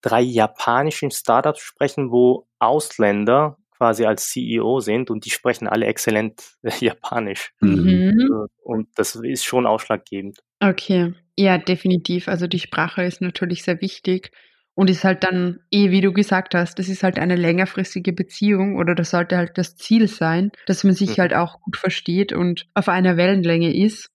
drei 0.00 0.22
japanischen 0.22 1.10
Startups 1.10 1.60
sprechen, 1.60 2.10
wo 2.10 2.48
Ausländer 2.58 3.58
quasi 3.78 4.04
als 4.04 4.28
CEO 4.28 4.80
sind 4.80 5.10
und 5.10 5.24
die 5.24 5.30
sprechen 5.30 5.68
alle 5.68 5.86
exzellent 5.86 6.42
Japanisch. 6.80 7.52
Mhm. 7.60 8.18
Äh, 8.20 8.48
Und 8.62 8.88
das 8.96 9.14
ist 9.14 9.44
schon 9.44 9.66
ausschlaggebend. 9.66 10.38
Okay, 10.60 11.14
ja, 11.36 11.56
definitiv. 11.58 12.28
Also 12.28 12.46
die 12.46 12.58
Sprache 12.58 13.04
ist 13.04 13.20
natürlich 13.20 13.62
sehr 13.62 13.80
wichtig 13.80 14.32
und 14.74 14.90
ist 14.90 15.04
halt 15.04 15.24
dann, 15.24 15.60
eh, 15.70 15.90
wie 15.90 16.00
du 16.00 16.12
gesagt 16.12 16.54
hast, 16.54 16.78
das 16.78 16.88
ist 16.88 17.02
halt 17.02 17.18
eine 17.18 17.36
längerfristige 17.36 18.12
Beziehung 18.12 18.76
oder 18.76 18.94
das 18.94 19.10
sollte 19.10 19.36
halt 19.36 19.56
das 19.56 19.76
Ziel 19.76 20.08
sein, 20.08 20.50
dass 20.66 20.84
man 20.84 20.94
sich 20.94 21.16
Mhm. 21.16 21.22
halt 21.22 21.34
auch 21.34 21.60
gut 21.60 21.76
versteht 21.76 22.32
und 22.32 22.66
auf 22.74 22.88
einer 22.88 23.16
Wellenlänge 23.16 23.74
ist. 23.74 24.10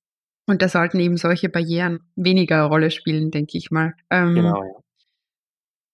Und 0.46 0.62
da 0.62 0.68
sollten 0.68 1.00
eben 1.00 1.16
solche 1.16 1.48
Barrieren 1.48 2.02
weniger 2.18 2.58
eine 2.58 2.66
Rolle 2.68 2.92
spielen, 2.92 3.32
denke 3.32 3.58
ich 3.58 3.72
mal. 3.72 3.94
Ähm, 4.10 4.36
Genau, 4.36 4.62
ja. 4.62 4.80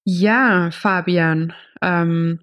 Ja, 0.06 0.72
Fabian, 0.72 1.54
ähm, 1.82 2.40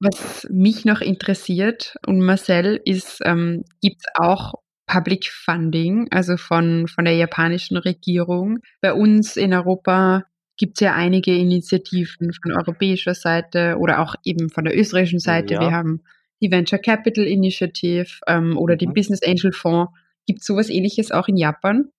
was 0.00 0.46
mich 0.50 0.84
noch 0.84 1.00
interessiert 1.00 1.96
und 2.06 2.20
Marcel 2.20 2.80
ist, 2.84 3.20
ähm, 3.24 3.64
gibt 3.82 3.96
es 4.00 4.06
auch 4.14 4.54
Public 4.86 5.26
Funding, 5.26 6.08
also 6.10 6.36
von, 6.36 6.88
von 6.88 7.04
der 7.04 7.14
japanischen 7.14 7.76
Regierung. 7.76 8.58
Bei 8.80 8.94
uns 8.94 9.36
in 9.36 9.52
Europa 9.52 10.24
gibt 10.56 10.76
es 10.76 10.80
ja 10.80 10.94
einige 10.94 11.36
Initiativen 11.36 12.32
von 12.32 12.52
europäischer 12.52 13.14
Seite 13.14 13.76
oder 13.78 14.00
auch 14.00 14.14
eben 14.24 14.48
von 14.50 14.64
der 14.64 14.76
österreichischen 14.76 15.20
Seite. 15.20 15.54
Ja. 15.54 15.60
Wir 15.60 15.70
haben 15.72 16.02
die 16.40 16.50
Venture 16.50 16.78
Capital 16.78 17.26
Initiative 17.26 18.08
ähm, 18.26 18.56
oder 18.56 18.76
den 18.76 18.90
Mhm. 18.90 18.94
Business 18.94 19.22
Angel 19.22 19.52
Fonds. 19.52 19.92
Gibt 20.26 20.40
es 20.40 20.46
sowas 20.46 20.68
ähnliches 20.70 21.10
auch 21.10 21.28
in 21.28 21.36
Japan? 21.36 21.90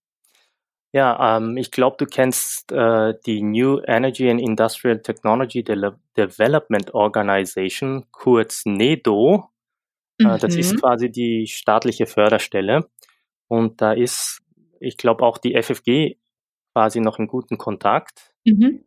Ja, 0.91 1.37
ähm, 1.37 1.55
ich 1.57 1.69
glaube, 1.71 1.97
du 1.99 2.05
kennst 2.05 2.71
äh, 2.71 3.13
die 3.25 3.43
New 3.43 3.79
Energy 3.85 4.29
and 4.29 4.41
Industrial 4.41 4.99
Technology 4.99 5.63
Dele 5.63 5.99
Development 6.17 6.93
Organization, 6.95 8.05
kurz 8.11 8.65
NEDO. 8.65 9.49
Äh, 10.19 10.37
das 10.39 10.55
Mhm. 10.55 10.59
ist 10.59 10.81
quasi 10.81 11.11
die 11.11 11.45
staatliche 11.47 12.07
Förderstelle. 12.07 12.89
Und 13.47 13.81
da 13.81 13.93
ist, 13.93 14.41
ich 14.79 14.97
glaube, 14.97 15.23
auch 15.25 15.37
die 15.37 15.53
FFG 15.55 16.17
quasi 16.73 16.99
noch 17.01 17.19
in 17.19 17.27
guten 17.27 17.57
Kontakt. 17.57 18.33
Mhm. 18.45 18.83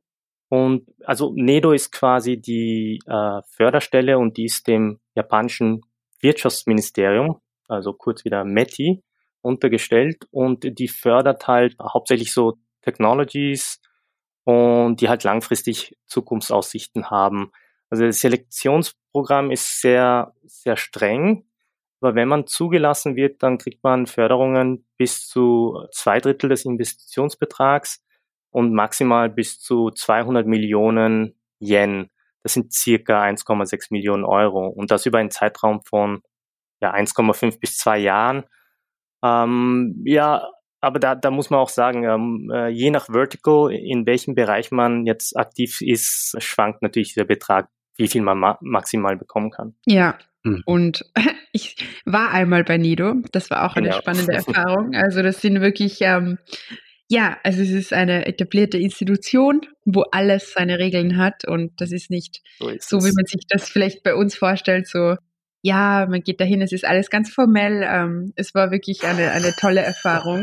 Und 0.48 0.86
also 1.04 1.32
NEDO 1.34 1.72
ist 1.72 1.92
quasi 1.92 2.36
die 2.36 2.98
äh, 3.06 3.40
Förderstelle 3.48 4.18
und 4.18 4.36
die 4.36 4.44
ist 4.46 4.66
dem 4.66 4.98
japanischen 5.14 5.80
Wirtschaftsministerium, 6.20 7.40
also 7.68 7.92
kurz 7.94 8.24
wieder 8.24 8.44
METI, 8.44 9.02
untergestellt 9.42 10.26
und 10.30 10.78
die 10.78 10.88
fördert 10.88 11.46
halt 11.46 11.76
hauptsächlich 11.80 12.32
so 12.32 12.58
Technologies 12.82 13.80
und 14.44 15.00
die 15.00 15.08
halt 15.08 15.24
langfristig 15.24 15.96
Zukunftsaussichten 16.06 17.10
haben. 17.10 17.52
Also 17.90 18.06
das 18.06 18.20
Selektionsprogramm 18.20 19.50
ist 19.50 19.80
sehr, 19.80 20.34
sehr 20.44 20.76
streng, 20.76 21.44
aber 22.00 22.16
wenn 22.16 22.28
man 22.28 22.48
zugelassen 22.48 23.14
wird, 23.14 23.42
dann 23.44 23.58
kriegt 23.58 23.84
man 23.84 24.06
Förderungen 24.06 24.84
bis 24.96 25.28
zu 25.28 25.86
zwei 25.92 26.18
Drittel 26.18 26.48
des 26.48 26.64
Investitionsbetrags 26.64 28.02
und 28.50 28.74
maximal 28.74 29.30
bis 29.30 29.60
zu 29.60 29.90
200 29.90 30.46
Millionen 30.46 31.36
Yen. 31.60 32.10
Das 32.42 32.54
sind 32.54 32.72
circa 32.72 33.22
1,6 33.22 33.88
Millionen 33.90 34.24
Euro 34.24 34.66
und 34.66 34.90
das 34.90 35.06
über 35.06 35.18
einen 35.18 35.30
Zeitraum 35.30 35.80
von 35.82 36.22
ja, 36.80 36.92
1,5 36.92 37.60
bis 37.60 37.78
zwei 37.78 37.98
Jahren. 37.98 38.44
Ähm, 39.22 40.02
ja, 40.04 40.48
aber 40.80 40.98
da, 40.98 41.14
da 41.14 41.30
muss 41.30 41.50
man 41.50 41.60
auch 41.60 41.68
sagen, 41.68 42.04
ähm, 42.04 42.50
äh, 42.52 42.68
je 42.68 42.90
nach 42.90 43.06
Vertical, 43.08 43.72
in 43.72 44.04
welchem 44.06 44.34
Bereich 44.34 44.70
man 44.70 45.06
jetzt 45.06 45.36
aktiv 45.36 45.80
ist, 45.80 46.36
schwankt 46.38 46.82
natürlich 46.82 47.14
der 47.14 47.24
Betrag, 47.24 47.68
wie 47.96 48.08
viel 48.08 48.22
man 48.22 48.38
ma 48.38 48.58
maximal 48.60 49.16
bekommen 49.16 49.50
kann. 49.50 49.74
Ja, 49.86 50.18
Mhm. 50.44 50.62
und 50.66 51.04
ich 51.52 51.76
war 52.04 52.32
einmal 52.32 52.64
bei 52.64 52.76
Nido. 52.78 53.14
Das 53.32 53.50
war 53.50 53.64
auch 53.64 53.76
eine 53.76 53.88
Genau. 53.88 54.00
spannende 54.00 54.32
Erfahrung. 54.66 54.94
Also 54.94 55.22
das 55.22 55.40
sind 55.40 55.60
wirklich, 55.60 55.98
ähm, 56.00 56.38
ja, 57.08 57.36
also 57.44 57.62
es 57.62 57.70
ist 57.70 57.92
eine 57.92 58.26
etablierte 58.26 58.78
Institution, 58.78 59.60
wo 59.84 60.02
alles 60.12 60.52
seine 60.52 60.78
Regeln 60.78 61.16
hat 61.16 61.46
und 61.46 61.80
das 61.80 61.92
ist 61.92 62.10
nicht 62.10 62.40
So 62.58 62.68
ist 62.70 62.88
so, 62.88 62.98
wie 62.98 63.12
man 63.14 63.26
sich 63.26 63.46
das 63.48 63.68
vielleicht 63.68 64.02
bei 64.02 64.14
uns 64.14 64.34
vorstellt, 64.34 64.88
so, 64.88 65.16
ja, 65.62 66.06
man 66.10 66.22
geht 66.22 66.40
dahin, 66.40 66.60
es 66.60 66.72
ist 66.72 66.84
alles 66.84 67.08
ganz 67.08 67.32
formell. 67.32 67.86
Ähm, 67.88 68.32
es 68.34 68.52
war 68.54 68.72
wirklich 68.72 69.04
eine, 69.04 69.30
eine 69.30 69.52
tolle 69.52 69.80
Erfahrung, 69.80 70.42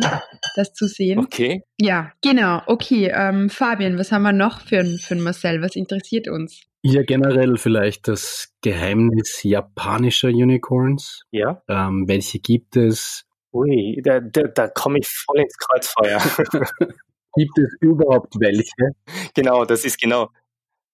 das 0.55 0.73
zu 0.73 0.87
sehen. 0.87 1.19
Okay. 1.19 1.61
Ja, 1.79 2.11
genau. 2.21 2.61
Okay, 2.65 3.11
ähm, 3.13 3.49
Fabian, 3.49 3.97
was 3.97 4.11
haben 4.11 4.23
wir 4.23 4.31
noch 4.31 4.61
für 4.61 4.83
für 4.85 5.15
ein 5.15 5.21
Marcel? 5.21 5.61
Was 5.61 5.75
interessiert 5.75 6.29
uns? 6.29 6.61
Ja, 6.81 7.03
generell 7.03 7.57
vielleicht 7.57 8.07
das 8.07 8.53
Geheimnis 8.61 9.43
japanischer 9.43 10.29
Unicorns. 10.29 11.23
Ja. 11.31 11.61
Ähm, 11.67 12.07
welche 12.07 12.39
gibt 12.39 12.77
es? 12.77 13.25
Ui, 13.51 13.99
da, 14.01 14.21
da, 14.21 14.43
da 14.43 14.67
komme 14.69 14.99
ich 14.99 15.07
voll 15.07 15.41
ins 15.41 15.57
Kreuzfeuer. 15.57 16.19
Gibt 17.35 17.59
es 17.59 17.75
überhaupt 17.81 18.33
welche? 18.39 18.95
Genau, 19.35 19.65
das 19.65 19.85
ist 19.85 19.99
genau. 19.99 20.29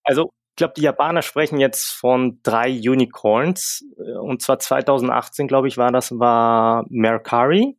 Also 0.04 0.32
ich 0.56 0.58
glaube, 0.58 0.72
die 0.74 0.84
Japaner 0.84 1.20
sprechen 1.20 1.60
jetzt 1.60 1.90
von 1.90 2.40
drei 2.42 2.70
Unicorns. 2.70 3.84
Und 4.22 4.40
zwar 4.40 4.58
2018, 4.58 5.48
glaube 5.48 5.68
ich, 5.68 5.76
war 5.76 5.92
das, 5.92 6.18
war 6.18 6.86
Mercari. 6.88 7.76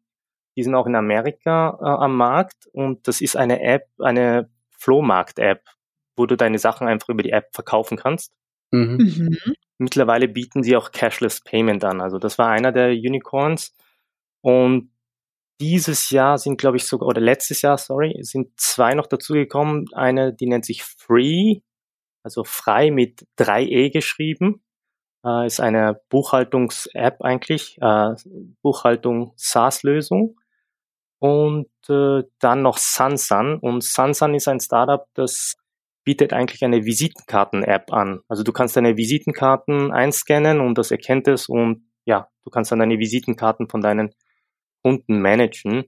Die 0.56 0.62
sind 0.62 0.76
auch 0.76 0.86
in 0.86 0.94
Amerika 0.94 1.76
äh, 1.82 1.86
am 1.86 2.16
Markt. 2.16 2.68
Und 2.74 3.08
das 3.08 3.20
ist 3.20 3.36
eine 3.36 3.64
App, 3.64 3.88
eine 3.98 4.52
Flohmarkt-App, 4.78 5.64
wo 6.16 6.28
du 6.28 6.38
deine 6.38 6.60
Sachen 6.60 6.88
einfach 6.88 7.10
über 7.10 7.24
die 7.24 7.32
App 7.32 7.48
verkaufen 7.52 7.98
kannst. 7.98 8.32
Mhm. 8.70 8.98
Mhm. 9.00 9.56
Mittlerweile 9.80 10.28
bieten 10.28 10.62
sie 10.62 10.78
auch 10.78 10.92
Cashless 10.92 11.42
Payment 11.42 11.84
an. 11.84 12.00
Also 12.00 12.20
das 12.20 12.38
war 12.38 12.50
einer 12.50 12.72
der 12.72 12.90
Unicorns. 12.90 13.76
Und 14.42 14.92
dieses 15.60 16.12
Jahr 16.12 16.38
sind, 16.38 16.60
glaube 16.60 16.78
ich, 16.78 16.86
sogar, 16.86 17.10
oder 17.10 17.22
letztes 17.22 17.64
Jahr, 17.64 17.80
sorry, 17.80 18.20
sind 18.22 18.50
zwei 18.56 18.94
noch 18.94 19.08
dazugekommen. 19.08 19.88
Eine, 19.94 20.32
die 20.32 20.46
nennt 20.46 20.66
sich 20.66 20.84
Free, 20.84 21.62
also 22.28 22.44
frei 22.44 22.92
mit 22.92 23.26
3e 23.40 23.90
geschrieben. 23.90 24.62
Äh, 25.26 25.48
ist 25.48 25.62
eine 25.62 26.02
Buchhaltungs-App 26.10 27.22
eigentlich, 27.22 27.78
äh, 27.82 28.16
Buchhaltung 28.62 29.32
SaaS-Lösung. 29.38 30.38
Und 31.20 31.70
äh, 31.88 32.24
dann 32.40 32.62
noch 32.62 32.78
Sansan. 32.78 33.58
Und 33.60 33.84
Sansan 33.84 34.36
ist 34.36 34.50
ein 34.50 34.60
Startup, 34.60 35.08
das 35.14 35.56
bietet 36.04 36.34
eigentlich 36.34 36.64
eine 36.66 36.84
Visitenkarten-App 36.84 37.94
an. 37.94 38.20
Also 38.28 38.44
du 38.44 38.52
kannst 38.52 38.76
deine 38.76 38.98
Visitenkarten 38.98 39.92
einscannen 39.92 40.60
und 40.60 40.78
das 40.78 40.92
erkennt 40.92 41.28
es 41.30 41.48
und 41.48 41.90
ja, 42.06 42.28
du 42.44 42.50
kannst 42.50 42.72
dann 42.72 42.80
deine 42.80 43.00
Visitenkarten 43.00 43.70
von 43.70 43.82
deinen 43.82 44.14
Kunden 44.84 45.22
managen. 45.22 45.86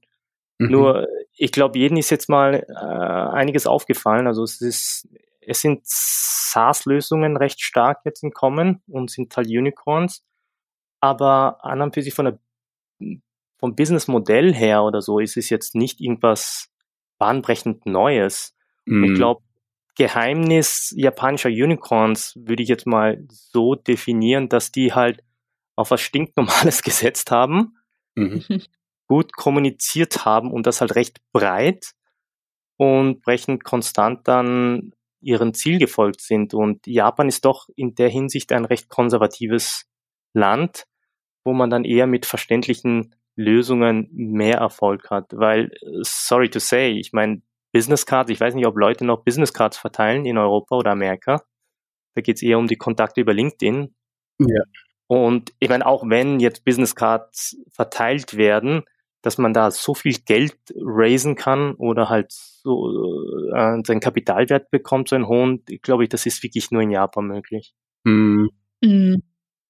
Mhm. 0.58 0.72
Nur, 0.72 1.08
ich 1.34 1.52
glaube, 1.52 1.78
jedem 1.78 1.98
ist 1.98 2.10
jetzt 2.10 2.30
mal 2.30 2.66
äh, 2.68 2.74
einiges 2.74 3.68
aufgefallen. 3.68 4.28
Also 4.28 4.44
es 4.44 4.62
ist 4.62 5.08
es 5.50 5.62
sind 5.62 5.82
SaaS-Lösungen 5.84 7.36
recht 7.36 7.62
stark 7.62 8.02
jetzt 8.06 8.24
im 8.24 8.32
Kommen 8.32 8.84
und 8.88 9.10
sind 9.10 9.36
halt 9.36 9.48
Unicorns. 9.48 10.24
Aber 11.02 11.64
an 11.66 11.82
und 11.82 11.94
für 11.94 12.04
sich 12.04 12.14
von 12.14 12.26
der, 12.26 12.40
vom 13.58 13.76
Businessmodell 13.76 14.54
her 14.54 14.84
oder 14.84 15.02
so 15.02 15.20
ist 15.20 15.38
es 15.38 15.50
jetzt 15.50 15.74
nicht 15.76 16.02
irgendwas 16.02 16.70
bahnbrechend 17.18 17.86
Neues. 17.86 18.56
Mm. 18.86 19.06
Ich 19.06 19.14
glaube, 19.16 19.42
Geheimnis 19.96 20.94
japanischer 20.96 21.50
Unicorns 21.50 22.34
würde 22.36 22.64
ich 22.64 22.70
jetzt 22.70 22.86
mal 22.86 23.26
so 23.30 23.76
definieren, 23.76 24.50
dass 24.50 24.72
die 24.72 24.94
halt 24.94 25.24
auf 25.76 25.92
was 25.92 26.02
stinknormales 26.02 26.82
gesetzt 26.84 27.32
haben, 27.32 27.78
mhm. 28.16 28.44
gut 29.08 29.34
kommuniziert 29.34 30.26
haben 30.26 30.52
und 30.52 30.68
das 30.68 30.80
halt 30.80 30.96
recht 30.96 31.20
breit 31.34 31.92
und 32.78 33.22
brechen 33.24 33.60
konstant 33.60 34.28
dann 34.28 34.94
ihren 35.22 35.54
Ziel 35.54 35.80
gefolgt 35.80 36.22
sind. 36.22 36.54
Und 36.54 36.86
Japan 36.88 37.28
ist 37.28 37.46
doch 37.46 37.68
in 37.76 37.96
der 37.96 38.10
Hinsicht 38.10 38.52
ein 38.52 38.66
recht 38.66 38.90
konservatives 38.90 39.86
Land, 40.34 40.86
wo 41.44 41.54
man 41.54 41.70
dann 41.70 41.86
eher 41.86 42.08
mit 42.08 42.26
verständlichen 42.26 43.16
Lösungen 43.36 44.10
mehr 44.12 44.58
Erfolg 44.58 45.10
hat. 45.10 45.32
Weil, 45.32 45.72
sorry 46.02 46.50
to 46.50 46.60
say, 46.60 46.92
ich 46.92 47.14
meine, 47.14 47.42
Business 47.72 48.06
Cards, 48.06 48.32
ich 48.32 48.40
weiß 48.40 48.56
nicht, 48.56 48.66
ob 48.66 48.78
Leute 48.78 49.06
noch 49.06 49.24
Business 49.24 49.54
Cards 49.54 49.78
verteilen 49.78 50.26
in 50.26 50.38
Europa 50.38 50.76
oder 50.76 50.92
Amerika. 50.92 51.44
Da 52.16 52.22
geht 52.22 52.38
es 52.38 52.42
eher 52.42 52.58
um 52.58 52.68
die 52.68 52.78
Kontakte 52.78 53.22
über 53.22 53.34
LinkedIn. 53.34 53.94
Ja. 54.40 54.64
Und 55.08 55.54
ich 55.60 55.70
meine, 55.70 55.86
auch 55.86 56.04
wenn 56.08 56.40
jetzt 56.40 56.66
Business 56.66 56.96
Cards 56.96 57.58
verteilt 57.72 58.38
werden, 58.38 58.84
dass 59.22 59.38
man 59.38 59.54
da 59.54 59.72
so 59.72 59.94
viel 59.94 60.16
Geld 60.26 60.58
raisen 60.76 61.36
kann 61.36 61.74
oder 61.76 62.10
halt 62.10 62.32
so 62.32 62.90
äh, 63.54 63.82
seinen 63.86 64.00
Kapitalwert 64.00 64.72
bekommt, 64.72 65.10
so 65.10 65.16
einen 65.16 65.28
hohen, 65.28 65.64
glaube 65.82 66.04
ich, 66.04 66.10
das 66.10 66.26
ist 66.26 66.44
wirklich 66.44 66.72
nur 66.72 66.82
in 66.82 66.92
Japan 66.92 67.28
möglich. 67.28 67.74
Mm. 68.04 68.48
Mm. 68.82 69.16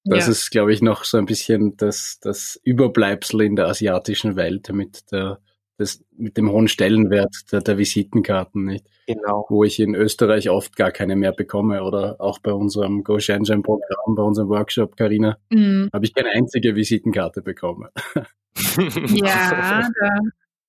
Das 0.05 0.25
ja. 0.25 0.31
ist, 0.31 0.49
glaube 0.49 0.73
ich, 0.73 0.81
noch 0.81 1.03
so 1.03 1.17
ein 1.17 1.25
bisschen 1.25 1.75
das, 1.77 2.19
das 2.21 2.59
Überbleibsel 2.63 3.41
in 3.41 3.55
der 3.55 3.67
asiatischen 3.67 4.35
Welt 4.35 4.69
mit 4.71 5.11
der 5.11 5.39
das, 5.79 6.03
mit 6.17 6.35
dem 6.37 6.51
hohen 6.51 6.67
Stellenwert 6.67 7.33
der, 7.51 7.61
der 7.61 7.77
Visitenkarten, 7.77 8.65
nicht? 8.65 8.85
Genau. 9.07 9.45
Wo 9.49 9.63
ich 9.63 9.79
in 9.79 9.95
Österreich 9.95 10.49
oft 10.49 10.75
gar 10.75 10.91
keine 10.91 11.15
mehr 11.15 11.31
bekomme 11.31 11.83
oder 11.83 12.17
auch 12.19 12.39
bei 12.39 12.51
unserem 12.51 13.03
Go 13.03 13.17
Shenzhen 13.19 13.63
Programm, 13.63 14.15
bei 14.15 14.21
unserem 14.21 14.49
Workshop, 14.49 14.97
Karina, 14.97 15.37
mhm. 15.49 15.89
habe 15.93 16.05
ich 16.05 16.13
keine 16.13 16.31
einzige 16.31 16.75
Visitenkarte 16.75 17.41
bekommen. 17.41 17.87
ja, 18.55 19.89
der 20.01 20.19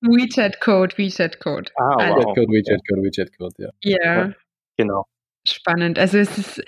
WeChat-Code, 0.00 0.96
WeChat-Code. 0.96 1.70
Ah, 1.76 1.96
wow. 1.96 2.16
WeChat-Code, 2.16 2.52
WeChat-Code, 2.52 3.02
WeChat-Code, 3.02 3.54
ja. 3.58 3.70
Ja. 3.82 4.32
Genau. 4.76 5.04
Spannend. 5.46 5.98
Also 5.98 6.18
es 6.18 6.38
ist, 6.38 6.62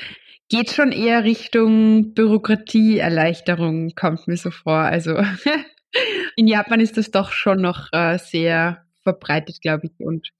geht 0.48 0.70
schon 0.70 0.92
eher 0.92 1.24
Richtung 1.24 2.14
Bürokratieerleichterung, 2.14 3.90
kommt 3.94 4.28
mir 4.28 4.36
so 4.36 4.50
vor. 4.50 4.78
Also 4.78 5.16
in 6.36 6.46
Japan 6.46 6.80
ist 6.80 6.96
das 6.96 7.10
doch 7.10 7.32
schon 7.32 7.60
noch 7.60 7.88
äh, 7.92 8.18
sehr 8.18 8.84
verbreitet, 9.02 9.60
glaube 9.62 9.86
ich. 9.86 9.92
Und 9.98 10.30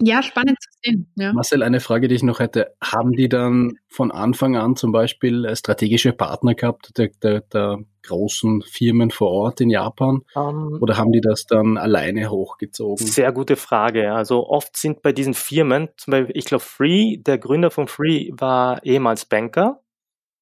ja, 0.00 0.22
spannend 0.22 0.56
zu 0.60 0.70
sehen. 0.82 1.12
Ja. 1.16 1.32
Marcel, 1.32 1.62
eine 1.62 1.80
Frage, 1.80 2.08
die 2.08 2.14
ich 2.14 2.22
noch 2.22 2.38
hätte. 2.38 2.74
Haben 2.82 3.12
die 3.12 3.28
dann 3.28 3.78
von 3.88 4.12
Anfang 4.12 4.56
an 4.56 4.76
zum 4.76 4.92
Beispiel 4.92 5.44
äh, 5.44 5.56
strategische 5.56 6.12
Partner 6.12 6.54
gehabt 6.54 6.96
der, 6.96 7.10
der, 7.22 7.40
der 7.40 7.78
großen 8.08 8.62
Firmen 8.62 9.10
vor 9.10 9.30
Ort 9.30 9.60
in 9.60 9.70
Japan? 9.70 10.22
Um, 10.34 10.74
ähm, 10.74 10.78
Oder 10.80 10.96
haben 10.96 11.12
die 11.12 11.20
das 11.20 11.46
dann 11.46 11.76
alleine 11.76 12.30
hochgezogen? 12.30 13.06
Sehr 13.06 13.32
gute 13.32 13.56
Frage. 13.56 14.12
Also 14.12 14.46
oft 14.48 14.76
sind 14.76 15.02
bei 15.02 15.12
diesen 15.12 15.34
Firmen, 15.34 15.88
zum 15.96 16.12
Beispiel, 16.12 16.36
ich 16.36 16.44
glaube, 16.46 16.64
Free, 16.64 17.18
der 17.18 17.38
Gründer 17.38 17.70
von 17.70 17.88
Free 17.88 18.30
war 18.32 18.84
ehemals 18.84 19.24
Banker. 19.24 19.80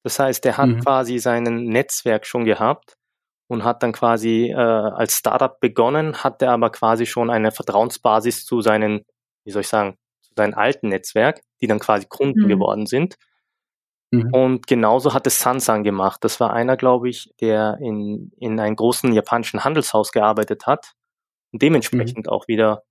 Das 0.03 0.19
heißt, 0.19 0.45
der 0.45 0.57
hat 0.57 0.69
mhm. 0.69 0.79
quasi 0.79 1.19
sein 1.19 1.43
Netzwerk 1.43 2.25
schon 2.25 2.45
gehabt 2.45 2.97
und 3.47 3.63
hat 3.63 3.83
dann 3.83 3.93
quasi 3.93 4.51
äh, 4.51 4.55
als 4.55 5.17
Startup 5.17 5.59
begonnen, 5.59 6.23
hatte 6.23 6.49
aber 6.49 6.69
quasi 6.69 7.05
schon 7.05 7.29
eine 7.29 7.51
Vertrauensbasis 7.51 8.45
zu 8.45 8.61
seinen, 8.61 9.05
wie 9.43 9.51
soll 9.51 9.61
ich 9.61 9.67
sagen, 9.67 9.97
zu 10.21 10.33
seinem 10.35 10.53
alten 10.53 10.89
Netzwerk, 10.89 11.41
die 11.61 11.67
dann 11.67 11.79
quasi 11.79 12.05
Kunden 12.07 12.43
mhm. 12.43 12.47
geworden 12.47 12.85
sind. 12.85 13.15
Mhm. 14.11 14.33
Und 14.33 14.67
genauso 14.67 15.13
hat 15.13 15.27
es 15.27 15.39
Sansan 15.39 15.83
gemacht. 15.83 16.23
Das 16.23 16.39
war 16.39 16.53
einer, 16.53 16.77
glaube 16.77 17.09
ich, 17.09 17.33
der 17.41 17.77
in, 17.81 18.31
in 18.37 18.59
einem 18.59 18.75
großen 18.75 19.11
japanischen 19.11 19.63
Handelshaus 19.63 20.11
gearbeitet 20.11 20.65
hat 20.65 20.93
und 21.51 21.61
dementsprechend 21.61 22.27
mhm. 22.27 22.31
auch 22.31 22.47
wieder 22.47 22.83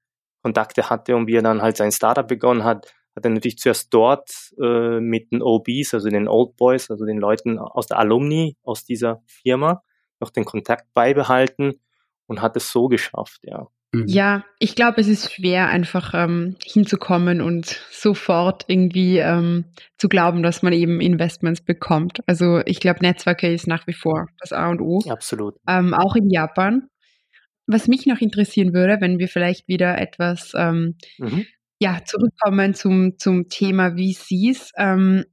Kontakte 0.43 0.91
hatte 0.91 1.17
und 1.17 1.27
wie 1.27 1.37
er 1.37 1.43
dann 1.43 1.63
halt 1.63 1.77
sein 1.77 1.91
Startup 1.91 2.27
begonnen 2.27 2.65
hat, 2.65 2.93
hat 3.17 3.25
er 3.25 3.31
natürlich 3.31 3.59
zuerst 3.59 3.93
dort 3.93 4.53
äh, 4.61 5.01
mit 5.01 5.33
den 5.33 5.43
OBs, 5.43 5.95
also 5.95 6.11
den 6.11 6.29
Old 6.29 6.57
Boys, 6.57 6.91
also 6.91 7.07
den 7.07 7.19
Leuten 7.19 7.59
aus 7.59 7.87
der 7.87 7.99
Alumni 7.99 8.57
aus 8.63 8.85
dieser 8.85 9.23
Firma, 9.27 9.83
noch 10.21 10.31
den 10.31 10.45
Kontakt 10.45 10.93
beibehalten 10.93 11.81
und 12.27 12.43
hat 12.43 12.57
es 12.57 12.71
so 12.71 12.89
geschafft, 12.89 13.41
ja. 13.43 13.69
Mhm. 13.93 14.05
Ja, 14.07 14.45
ich 14.59 14.75
glaube, 14.75 15.01
es 15.01 15.09
ist 15.09 15.33
schwer, 15.33 15.69
einfach 15.69 16.13
ähm, 16.15 16.57
hinzukommen 16.65 17.41
und 17.41 17.81
sofort 17.91 18.65
irgendwie 18.69 19.19
ähm, 19.19 19.67
zu 19.97 20.09
glauben, 20.09 20.43
dass 20.43 20.63
man 20.63 20.73
eben 20.73 21.01
Investments 21.01 21.61
bekommt. 21.61 22.21
Also 22.27 22.61
ich 22.67 22.81
glaube, 22.81 23.01
Netzwerke 23.03 23.53
ist 23.53 23.67
nach 23.67 23.87
wie 23.87 23.93
vor 23.93 24.27
das 24.41 24.53
A 24.53 24.69
und 24.69 24.81
O. 24.81 25.01
Absolut. 25.09 25.55
Ähm, 25.69 25.95
auch 25.95 26.17
in 26.17 26.31
Japan. 26.31 26.89
Was 27.67 27.89
mich 27.89 28.07
noch 28.07 28.21
interessieren 28.21 28.75
würde, 28.75 28.99
wenn 29.01 29.19
wir 29.19 29.29
vielleicht 29.29 29.67
wieder 29.67 29.99
etwas 29.99 30.53
ähm, 30.57 30.97
mhm. 31.19 31.47
ja, 31.81 32.01
zurückkommen 32.05 32.75
zum, 32.75 33.19
zum 33.19 33.49
Thema 33.49 33.97
VCs. 33.97 34.73
Ähm, 34.77 35.25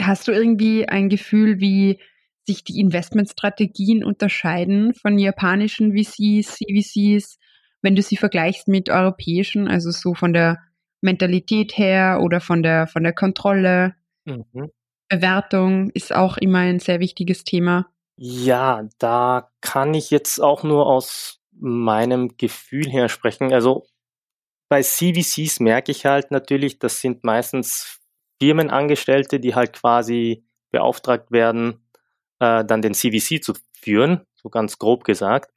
hast 0.00 0.28
du 0.28 0.32
irgendwie 0.32 0.88
ein 0.88 1.08
Gefühl, 1.08 1.60
wie 1.60 2.00
sich 2.46 2.64
die 2.64 2.80
Investmentstrategien 2.80 4.04
unterscheiden 4.04 4.94
von 4.94 5.18
japanischen 5.18 5.96
VCs, 5.96 6.58
CVCs, 6.58 7.38
wenn 7.82 7.96
du 7.96 8.02
sie 8.02 8.16
vergleichst 8.16 8.68
mit 8.68 8.90
europäischen, 8.90 9.68
also 9.68 9.90
so 9.90 10.14
von 10.14 10.32
der 10.32 10.58
Mentalität 11.00 11.76
her 11.76 12.20
oder 12.22 12.40
von 12.40 12.62
der, 12.62 12.86
von 12.86 13.02
der 13.02 13.12
Kontrolle. 13.12 13.94
Mhm. 14.24 14.70
Bewertung 15.08 15.90
ist 15.90 16.12
auch 16.12 16.36
immer 16.36 16.58
ein 16.58 16.80
sehr 16.80 17.00
wichtiges 17.00 17.44
Thema. 17.44 17.86
Ja, 18.16 18.88
da 18.98 19.50
kann 19.60 19.94
ich 19.94 20.10
jetzt 20.10 20.40
auch 20.40 20.62
nur 20.62 20.86
aus 20.86 21.40
meinem 21.52 22.36
Gefühl 22.36 22.88
her 22.88 23.08
sprechen. 23.08 23.52
Also 23.52 23.86
bei 24.68 24.82
CVCs 24.82 25.60
merke 25.60 25.92
ich 25.92 26.06
halt 26.06 26.30
natürlich, 26.30 26.78
das 26.78 27.00
sind 27.00 27.24
meistens 27.24 28.00
Firmenangestellte, 28.40 29.38
die 29.38 29.54
halt 29.54 29.74
quasi 29.74 30.44
beauftragt 30.70 31.30
werden, 31.30 31.86
äh, 32.40 32.64
dann 32.64 32.82
den 32.82 32.94
CVC 32.94 33.42
zu 33.42 33.54
führen, 33.72 34.22
so 34.34 34.48
ganz 34.48 34.78
grob 34.78 35.04
gesagt. 35.04 35.52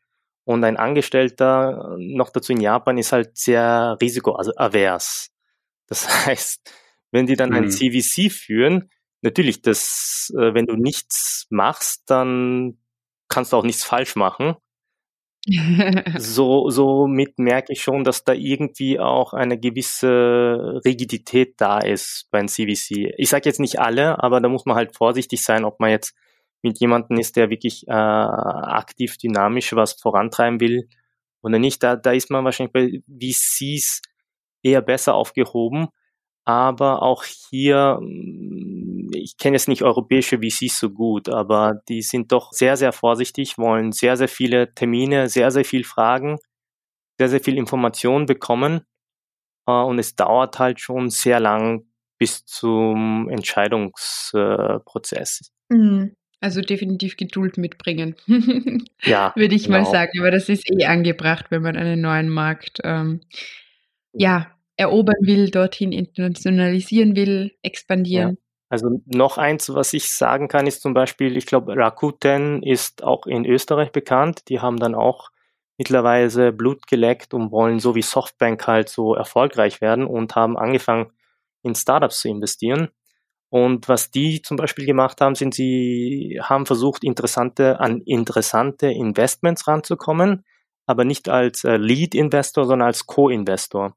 Und 0.50 0.64
ein 0.64 0.78
Angestellter, 0.78 1.96
noch 2.00 2.32
dazu 2.32 2.54
in 2.54 2.60
Japan, 2.60 2.98
ist 2.98 3.12
halt 3.12 3.38
sehr 3.38 3.96
risikoavers. 4.02 5.30
Das 5.86 6.26
heißt, 6.26 6.74
wenn 7.12 7.28
die 7.28 7.36
dann 7.36 7.52
mhm. 7.52 7.56
ein 7.58 7.70
CVC 7.70 8.32
führen, 8.32 8.90
natürlich, 9.22 9.62
das, 9.62 10.34
äh, 10.36 10.56
wenn 10.56 10.66
du 10.66 10.74
nichts 10.74 11.46
machst, 11.52 12.10
dann 12.10 12.80
kannst 13.28 13.54
du 13.54 13.58
auch 13.58 13.64
nichts 13.64 13.84
falsch 13.84 14.16
machen. 14.16 14.56
so, 16.18 16.72
somit 16.72 17.38
merke 17.38 17.72
ich 17.72 17.84
schon, 17.84 18.04
dass 18.04 18.24
da 18.24 18.34
irgendwie 18.34 19.00
auch 19.00 19.34
eine 19.34 19.60
gewisse 19.60 20.82
Rigidität 20.84 21.62
da 21.62 21.78
ist 21.78 22.26
beim 22.32 22.48
CVC. 22.48 23.14
Ich 23.18 23.30
sage 23.30 23.48
jetzt 23.48 23.60
nicht 23.60 23.80
alle, 23.80 24.24
aber 24.24 24.42
da 24.42 24.50
muss 24.50 24.66
man 24.66 24.76
halt 24.76 24.96
vorsichtig 24.96 25.44
sein, 25.44 25.64
ob 25.64 25.80
man 25.80 25.92
jetzt 25.92 26.16
mit 26.62 26.80
jemandem 26.80 27.20
ist, 27.20 27.36
der 27.36 27.50
wirklich 27.50 27.88
äh, 27.88 27.92
aktiv, 27.92 29.18
dynamisch 29.18 29.76
was 29.76 29.94
vorantreiben 29.94 30.60
will 30.60 30.90
oder 31.42 31.60
nicht. 31.60 31.84
Da, 31.84 31.96
da 31.96 32.12
ist 32.12 32.30
man 32.30 32.46
wahrscheinlich 32.46 32.74
bei 32.74 33.02
VCs 33.08 34.02
eher 34.64 34.82
besser 34.82 35.16
aufgehoben. 35.16 35.88
Aber 36.46 37.04
auch 37.04 37.24
hier, 37.24 38.00
mm, 38.02 39.12
ich 39.14 39.38
kenne 39.38 39.56
jetzt 39.56 39.68
nicht 39.68 39.84
europäische 39.84 40.40
VCs 40.40 40.80
so 40.80 40.90
gut, 40.90 41.30
aber 41.30 41.82
die 41.88 42.02
sind 42.02 42.32
doch 42.32 42.52
sehr, 42.52 42.78
sehr 42.78 42.92
vorsichtig, 42.92 43.58
wollen 43.58 43.92
sehr, 43.92 44.18
sehr 44.18 44.28
viele 44.28 44.74
Termine, 44.74 45.30
sehr, 45.30 45.52
sehr 45.52 45.66
viel 45.66 45.84
Fragen, 45.84 46.38
sehr, 47.20 47.30
sehr 47.30 47.42
viel 47.42 47.58
Information 47.58 48.26
bekommen. 48.26 48.82
Äh, 49.68 49.72
und 49.72 50.00
es 50.00 50.16
dauert 50.16 50.60
halt 50.60 50.80
schon 50.80 51.10
sehr 51.10 51.40
lang 51.40 51.86
bis 52.18 52.46
zum 52.46 53.30
Entscheidungsprozess. 53.30 55.52
Mhm. 55.70 56.16
Also 56.42 56.62
definitiv 56.62 57.18
Geduld 57.18 57.58
mitbringen. 57.58 58.16
ja. 59.04 59.34
Würde 59.36 59.56
ich 59.56 59.66
genau. 59.66 59.80
mal 59.80 59.86
sagen. 59.86 60.20
Aber 60.20 60.32
das 60.32 60.48
ist 60.48 60.70
eh 60.72 60.86
angebracht, 60.86 61.48
wenn 61.50 61.62
man 61.62 61.76
einen 61.76 62.00
neuen 62.00 62.30
Markt 62.30 62.80
ähm, 62.84 63.22
ja, 64.14 64.48
erobern 64.78 65.18
will, 65.22 65.52
dorthin 65.52 65.92
internationalisieren 65.92 67.16
will, 67.16 67.52
expandieren. 67.62 68.30
Ja. 68.30 68.36
Also 68.70 69.02
noch 69.06 69.38
eins, 69.38 69.74
was 69.74 69.94
ich 69.94 70.10
sagen 70.10 70.48
kann, 70.48 70.68
ist 70.68 70.82
zum 70.82 70.94
Beispiel, 70.94 71.36
ich 71.36 71.48
glaube, 71.48 71.76
Rakuten 71.76 72.62
ist 72.62 73.04
auch 73.04 73.26
in 73.26 73.46
Österreich 73.46 73.92
bekannt. 73.92 74.48
Die 74.48 74.60
haben 74.60 74.78
dann 74.78 74.94
auch 74.94 75.32
mittlerweile 75.78 76.54
Blut 76.54 76.86
geleckt 76.88 77.34
und 77.34 77.52
wollen 77.52 77.80
so 77.80 77.96
wie 77.96 78.02
Softbank 78.02 78.68
halt 78.68 78.90
so 78.90 79.16
erfolgreich 79.16 79.82
werden 79.82 80.06
und 80.06 80.36
haben 80.36 80.58
angefangen, 80.58 81.12
in 81.64 81.76
Startups 81.76 82.22
zu 82.22 82.30
investieren. 82.30 82.90
Und 83.50 83.90
was 83.90 84.12
die 84.12 84.42
zum 84.42 84.58
Beispiel 84.58 84.86
gemacht 84.86 85.22
haben, 85.22 85.36
sind 85.36 85.56
sie 85.56 86.40
haben 86.42 86.66
versucht, 86.66 87.04
interessante, 87.04 87.80
an 87.80 88.02
interessante 88.02 88.88
Investments 88.88 89.68
ranzukommen, 89.68 90.46
aber 90.86 91.04
nicht 91.04 91.30
als 91.30 91.64
äh, 91.64 91.78
Lead-Investor, 91.78 92.66
sondern 92.66 92.88
als 92.88 93.08
Co-Investor. 93.08 93.96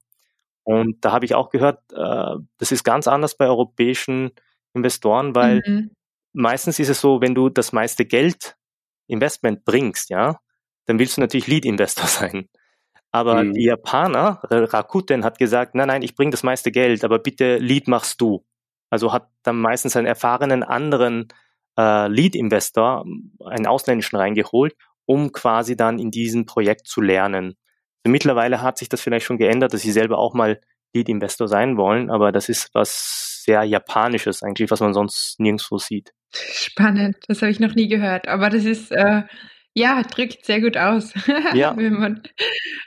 Und 0.64 1.04
da 1.04 1.12
habe 1.12 1.24
ich 1.24 1.34
auch 1.34 1.50
gehört, 1.50 1.80
äh, 1.92 2.36
das 2.58 2.72
ist 2.72 2.84
ganz 2.84 3.08
anders 3.08 3.36
bei 3.36 3.46
europäischen 3.46 4.30
Investoren, 4.74 5.34
weil 5.34 5.62
mhm. 5.66 5.90
meistens 6.32 6.78
ist 6.78 6.88
es 6.88 7.00
so, 7.00 7.20
wenn 7.20 7.34
du 7.34 7.50
das 7.50 7.72
meiste 7.72 8.06
Geld 8.06 8.56
Investment 9.06 9.64
bringst, 9.64 10.08
ja, 10.08 10.40
dann 10.86 10.98
willst 10.98 11.16
du 11.16 11.20
natürlich 11.20 11.46
Lead-Investor 11.46 12.06
sein. 12.06 12.48
Aber 13.10 13.44
mhm. 13.44 13.52
die 13.52 13.64
Japaner, 13.64 14.40
Rakuten 14.50 15.24
hat 15.24 15.38
gesagt, 15.38 15.74
nein, 15.74 15.88
nein, 15.88 16.02
ich 16.02 16.14
bringe 16.14 16.30
das 16.30 16.42
meiste 16.42 16.72
Geld, 16.72 17.04
aber 17.04 17.18
bitte 17.18 17.58
Lead 17.58 17.86
machst 17.86 18.20
du. 18.22 18.42
Also 18.92 19.11
hat 19.11 19.31
dann 19.42 19.59
meistens 19.59 19.96
einen 19.96 20.07
erfahrenen 20.07 20.62
anderen 20.62 21.28
äh, 21.78 22.09
Lead-Investor, 22.09 23.07
einen 23.42 23.66
ausländischen 23.66 24.16
reingeholt, 24.16 24.74
um 25.07 25.33
quasi 25.33 25.76
dann 25.76 25.98
in 25.98 26.11
diesem 26.11 26.44
Projekt 26.44 26.87
zu 26.87 27.00
lernen. 27.00 27.57
Mittlerweile 28.07 28.61
hat 28.61 28.76
sich 28.76 28.90
das 28.90 29.00
vielleicht 29.00 29.24
schon 29.24 29.38
geändert, 29.38 29.72
dass 29.72 29.81
sie 29.81 29.92
selber 29.92 30.18
auch 30.18 30.35
mal 30.35 30.61
Lead-Investor 30.92 31.48
sein 31.48 31.78
wollen, 31.78 32.11
aber 32.11 32.33
das 32.33 32.50
ist 32.50 32.68
was 32.74 33.40
sehr 33.46 33.62
Japanisches 33.64 34.42
eigentlich, 34.42 34.70
was 34.70 34.81
man 34.81 34.92
sonst 34.92 35.40
nirgendwo 35.40 35.78
sieht. 35.78 36.12
Spannend, 36.35 37.16
das 37.28 37.40
habe 37.40 37.50
ich 37.50 37.61
noch 37.61 37.74
nie 37.74 37.88
gehört, 37.88 38.28
aber 38.28 38.50
das 38.50 38.66
ist, 38.66 38.92
äh, 38.92 39.22
ja, 39.72 40.02
drückt 40.02 40.44
sehr 40.44 40.61
gut 40.61 40.76
aus. 40.76 41.14
Ja. 41.55 41.72
man, 41.72 42.22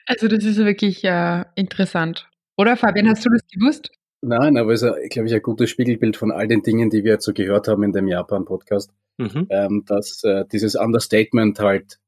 also 0.05 0.27
das 0.27 0.43
ist 0.43 0.57
wirklich 0.57 1.03
äh, 1.03 1.45
interessant. 1.55 2.27
Oder 2.57 2.77
Fabian, 2.77 3.09
hast 3.09 3.25
du 3.25 3.29
das 3.31 3.41
gewusst? 3.47 3.89
Nein, 4.27 4.57
aber 4.57 4.73
es 4.73 4.81
ist, 4.81 4.93
glaube 5.11 5.27
ich, 5.27 5.35
ein 5.35 5.41
gutes 5.41 5.69
Spiegelbild 5.69 6.17
von 6.17 6.31
all 6.31 6.47
den 6.47 6.63
Dingen, 6.63 6.89
die 6.89 7.03
wir 7.03 7.13
jetzt 7.13 7.25
so 7.25 7.33
gehört 7.33 7.67
haben 7.67 7.83
in 7.83 7.91
dem 7.91 8.07
Japan-Podcast, 8.07 8.91
mhm. 9.17 9.47
ähm, 9.49 9.83
dass 9.85 10.23
äh, 10.23 10.45
dieses 10.51 10.75
Understatement 10.75 11.59
halt 11.59 11.99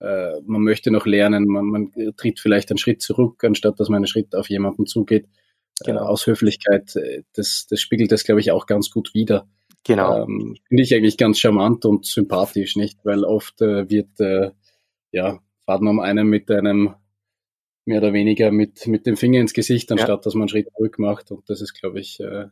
äh, 0.00 0.40
man 0.44 0.62
möchte 0.62 0.90
noch 0.90 1.06
lernen, 1.06 1.46
man, 1.46 1.64
man 1.64 1.92
tritt 2.16 2.38
vielleicht 2.38 2.70
einen 2.70 2.78
Schritt 2.78 3.02
zurück, 3.02 3.42
anstatt 3.44 3.80
dass 3.80 3.88
man 3.88 3.96
einen 3.96 4.06
Schritt 4.06 4.34
auf 4.34 4.48
jemanden 4.48 4.86
zugeht. 4.86 5.24
Äh, 5.80 5.86
genau. 5.86 6.00
Äh, 6.00 6.08
aus 6.08 6.26
Höflichkeit, 6.26 6.94
äh, 6.96 7.22
das, 7.32 7.66
das 7.68 7.80
spiegelt 7.80 8.12
das, 8.12 8.24
glaube 8.24 8.40
ich, 8.40 8.52
auch 8.52 8.66
ganz 8.66 8.90
gut 8.90 9.14
wider. 9.14 9.48
Genau. 9.84 10.24
Ähm, 10.24 10.56
Finde 10.68 10.82
ich 10.82 10.94
eigentlich 10.94 11.16
ganz 11.16 11.38
charmant 11.38 11.84
und 11.84 12.04
sympathisch, 12.04 12.76
nicht? 12.76 12.98
Weil 13.04 13.24
oft 13.24 13.62
äh, 13.62 13.88
wird, 13.88 14.20
äh, 14.20 14.50
ja, 15.12 15.40
fahrt 15.64 15.80
man 15.80 15.94
um 15.94 16.00
einen 16.00 16.28
mit 16.28 16.50
einem 16.50 16.94
mehr 17.88 17.98
oder 17.98 18.12
weniger 18.12 18.52
mit, 18.52 18.86
mit 18.86 19.06
dem 19.06 19.16
Finger 19.16 19.40
ins 19.40 19.54
Gesicht, 19.54 19.90
anstatt 19.90 20.08
ja. 20.08 20.16
dass 20.16 20.34
man 20.34 20.42
einen 20.42 20.48
Schritt 20.50 20.68
zurück 20.76 20.98
macht. 20.98 21.30
Und 21.32 21.48
das 21.50 21.60
ist, 21.60 21.74
glaube 21.74 21.98
ich. 21.98 22.20
Äh, 22.20 22.46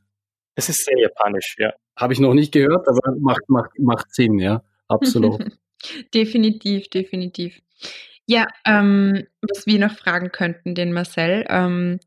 es 0.56 0.68
ist 0.68 0.84
sehr 0.84 0.98
japanisch, 0.98 1.56
ja. 1.58 1.72
Habe 1.94 2.14
ich 2.14 2.20
noch 2.20 2.34
nicht 2.34 2.52
gehört, 2.52 2.88
aber 2.88 3.14
macht, 3.20 3.48
macht, 3.48 3.78
macht 3.78 4.14
Sinn, 4.14 4.38
ja. 4.38 4.64
Absolut. 4.88 5.44
Definitiv, 6.14 6.88
definitiv. 6.88 7.60
Ja, 8.26 8.46
ähm, 8.66 9.26
was 9.42 9.66
wir 9.66 9.78
noch 9.78 9.92
fragen 9.92 10.32
könnten, 10.32 10.74
den 10.74 10.92
Marcel, 10.92 11.44
ähm, 11.48 12.00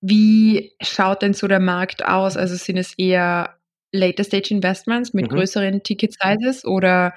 wie 0.00 0.72
schaut 0.82 1.22
denn 1.22 1.32
so 1.32 1.46
der 1.46 1.60
Markt 1.60 2.04
aus? 2.04 2.36
Also 2.36 2.56
sind 2.56 2.76
es 2.76 2.94
eher 2.98 3.56
Later 3.92 4.24
Stage 4.24 4.52
Investments 4.52 5.14
mit 5.14 5.30
mhm. 5.30 5.36
größeren 5.36 5.82
Ticket 5.82 6.14
Sizes 6.14 6.64
oder 6.64 7.14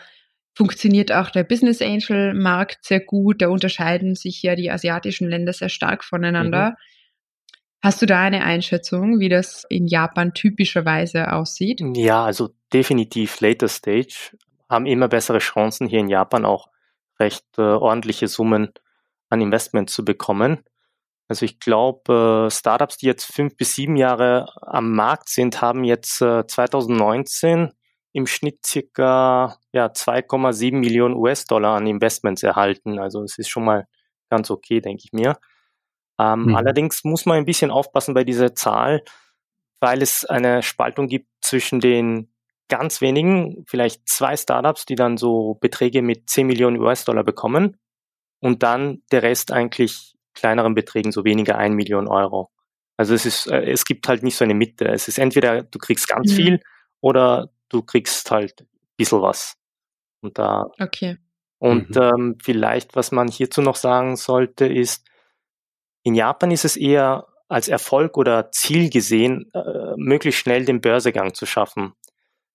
funktioniert 0.59 1.13
auch 1.13 1.29
der 1.29 1.45
Business 1.45 1.81
Angel 1.81 2.33
Markt 2.33 2.83
sehr 2.83 2.99
gut? 2.99 3.41
Da 3.41 3.47
unterscheiden 3.47 4.15
sich 4.15 4.43
ja 4.43 4.57
die 4.57 4.69
asiatischen 4.69 5.29
Länder 5.29 5.53
sehr 5.53 5.69
stark 5.69 6.03
voneinander. 6.03 6.71
Mhm. 6.71 6.75
Hast 7.81 8.01
du 8.01 8.05
da 8.05 8.19
eine 8.19 8.43
Einschätzung, 8.43 9.21
wie 9.21 9.29
das 9.29 9.63
in 9.69 9.87
Japan 9.87 10.33
typischerweise 10.33 11.31
aussieht? 11.31 11.81
Ja, 11.95 12.25
also 12.25 12.49
definitiv 12.73 13.39
Later 13.39 13.69
Stage 13.69 14.37
haben 14.69 14.85
immer 14.85 15.07
bessere 15.07 15.39
Chancen, 15.39 15.87
hier 15.87 16.01
in 16.01 16.09
Japan 16.09 16.43
auch 16.43 16.67
recht 17.21 17.45
äh, 17.57 17.61
ordentliche 17.61 18.27
Summen 18.27 18.73
an 19.29 19.39
Investment 19.39 19.89
zu 19.89 20.03
bekommen. 20.03 20.59
Also 21.29 21.45
ich 21.45 21.61
glaube, 21.61 22.47
äh, 22.47 22.51
Startups, 22.51 22.97
die 22.97 23.05
jetzt 23.05 23.33
fünf 23.33 23.55
bis 23.55 23.75
sieben 23.75 23.95
Jahre 23.95 24.51
am 24.61 24.91
Markt 24.91 25.29
sind, 25.29 25.61
haben 25.61 25.85
jetzt 25.85 26.21
äh, 26.21 26.45
2019 26.45 27.71
im 28.11 28.25
Schnitt 28.27 28.65
circa 28.65 29.57
ja, 29.71 29.87
2,7 29.87 30.75
Millionen 30.75 31.15
US-Dollar 31.15 31.75
an 31.75 31.87
Investments 31.87 32.43
erhalten. 32.43 32.99
Also 32.99 33.23
es 33.23 33.37
ist 33.37 33.49
schon 33.49 33.65
mal 33.65 33.87
ganz 34.29 34.49
okay, 34.51 34.81
denke 34.81 35.03
ich 35.05 35.13
mir. 35.13 35.37
Ähm, 36.19 36.47
mhm. 36.47 36.55
Allerdings 36.55 37.03
muss 37.03 37.25
man 37.25 37.37
ein 37.37 37.45
bisschen 37.45 37.71
aufpassen 37.71 38.13
bei 38.13 38.23
dieser 38.23 38.55
Zahl, 38.55 39.03
weil 39.79 40.01
es 40.01 40.25
eine 40.25 40.61
Spaltung 40.61 41.07
gibt 41.07 41.27
zwischen 41.41 41.79
den 41.79 42.31
ganz 42.67 43.01
wenigen, 43.01 43.63
vielleicht 43.67 44.07
zwei 44.07 44.37
Startups, 44.37 44.85
die 44.85 44.95
dann 44.95 45.17
so 45.17 45.55
Beträge 45.55 46.01
mit 46.01 46.29
10 46.29 46.47
Millionen 46.47 46.79
US-Dollar 46.79 47.23
bekommen 47.23 47.77
und 48.41 48.63
dann 48.63 49.01
der 49.11 49.23
Rest 49.23 49.51
eigentlich 49.51 50.15
kleineren 50.33 50.75
Beträgen, 50.75 51.11
so 51.11 51.25
weniger 51.25 51.57
1 51.57 51.75
Million 51.75 52.07
Euro. 52.07 52.49
Also 52.97 53.13
es 53.13 53.25
ist, 53.25 53.47
äh, 53.47 53.71
es 53.71 53.85
gibt 53.85 54.07
halt 54.07 54.23
nicht 54.23 54.35
so 54.35 54.43
eine 54.43 54.53
Mitte. 54.53 54.85
Es 54.85 55.07
ist 55.07 55.19
entweder 55.19 55.63
du 55.63 55.79
kriegst 55.79 56.07
ganz 56.07 56.31
mhm. 56.31 56.35
viel 56.35 56.59
oder 57.01 57.49
du 57.69 57.81
kriegst 57.83 58.29
halt 58.31 58.61
ein 58.61 58.67
bisschen 58.97 59.21
was. 59.21 59.55
Und 60.21 60.37
da. 60.37 60.69
Okay. 60.79 61.17
Und 61.59 61.91
mhm. 61.91 62.01
ähm, 62.01 62.37
vielleicht, 62.41 62.95
was 62.95 63.11
man 63.11 63.27
hierzu 63.27 63.61
noch 63.61 63.75
sagen 63.75 64.15
sollte, 64.15 64.65
ist, 64.65 65.05
in 66.03 66.15
Japan 66.15 66.51
ist 66.51 66.65
es 66.65 66.77
eher 66.77 67.27
als 67.47 67.67
Erfolg 67.67 68.17
oder 68.17 68.51
Ziel 68.51 68.89
gesehen, 68.89 69.51
äh, 69.53 69.95
möglichst 69.97 70.41
schnell 70.41 70.65
den 70.65 70.81
Börsegang 70.81 71.33
zu 71.33 71.45
schaffen 71.45 71.93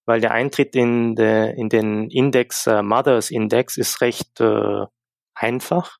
weil 0.06 0.20
der 0.20 0.32
Eintritt 0.32 0.76
in, 0.76 1.14
de, 1.14 1.54
in 1.54 1.68
den 1.68 2.10
Index, 2.10 2.66
äh, 2.66 2.82
Mothers 2.82 3.30
Index, 3.30 3.76
ist 3.76 4.00
recht 4.00 4.40
äh, 4.40 4.86
einfach 5.34 5.98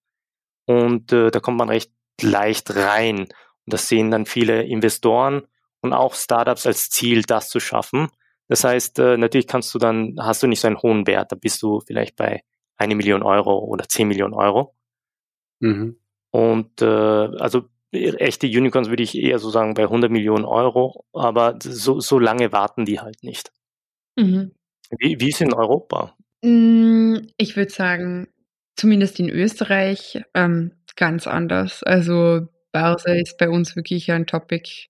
und 0.66 1.12
äh, 1.12 1.30
da 1.30 1.40
kommt 1.40 1.58
man 1.58 1.68
recht 1.68 1.92
leicht 2.20 2.74
rein. 2.76 3.20
Und 3.20 3.72
das 3.72 3.88
sehen 3.88 4.10
dann 4.10 4.26
viele 4.26 4.62
Investoren 4.62 5.46
und 5.80 5.92
auch 5.92 6.14
Startups 6.14 6.66
als 6.66 6.90
Ziel, 6.90 7.22
das 7.22 7.48
zu 7.48 7.60
schaffen. 7.60 8.08
Das 8.48 8.64
heißt, 8.64 8.98
äh, 8.98 9.16
natürlich 9.16 9.46
kannst 9.46 9.74
du 9.74 9.78
dann, 9.78 10.16
hast 10.18 10.42
du 10.42 10.46
nicht 10.46 10.60
so 10.60 10.66
einen 10.66 10.82
hohen 10.82 11.06
Wert, 11.06 11.32
da 11.32 11.36
bist 11.36 11.62
du 11.62 11.80
vielleicht 11.80 12.16
bei 12.16 12.42
eine 12.76 12.94
Million 12.94 13.22
Euro 13.22 13.58
oder 13.58 13.88
zehn 13.88 14.08
Millionen 14.08 14.34
Euro. 14.34 14.74
Mhm. 15.60 15.96
Und 16.30 16.82
äh, 16.82 16.84
also 16.84 17.68
echte 17.92 18.46
Unicorns 18.46 18.88
würde 18.88 19.02
ich 19.02 19.16
eher 19.16 19.38
so 19.38 19.50
sagen 19.50 19.74
bei 19.74 19.84
100 19.84 20.10
Millionen 20.10 20.44
Euro, 20.44 21.04
aber 21.12 21.58
so, 21.62 22.00
so 22.00 22.18
lange 22.18 22.52
warten 22.52 22.84
die 22.84 23.00
halt 23.00 23.22
nicht. 23.22 23.52
Mhm. 24.16 24.52
Wie, 24.98 25.20
wie 25.20 25.28
ist 25.28 25.40
in 25.40 25.54
Europa? 25.54 26.16
Hm, 26.44 27.28
ich 27.36 27.56
würde 27.56 27.70
sagen, 27.70 28.28
zumindest 28.76 29.20
in 29.20 29.30
Österreich 29.30 30.22
ähm, 30.34 30.72
ganz 30.96 31.26
anders. 31.26 31.82
Also 31.82 32.48
Börse 32.72 33.16
ist 33.16 33.38
bei 33.38 33.48
uns 33.48 33.76
wirklich 33.76 34.10
ein 34.10 34.26
Topic. 34.26 34.88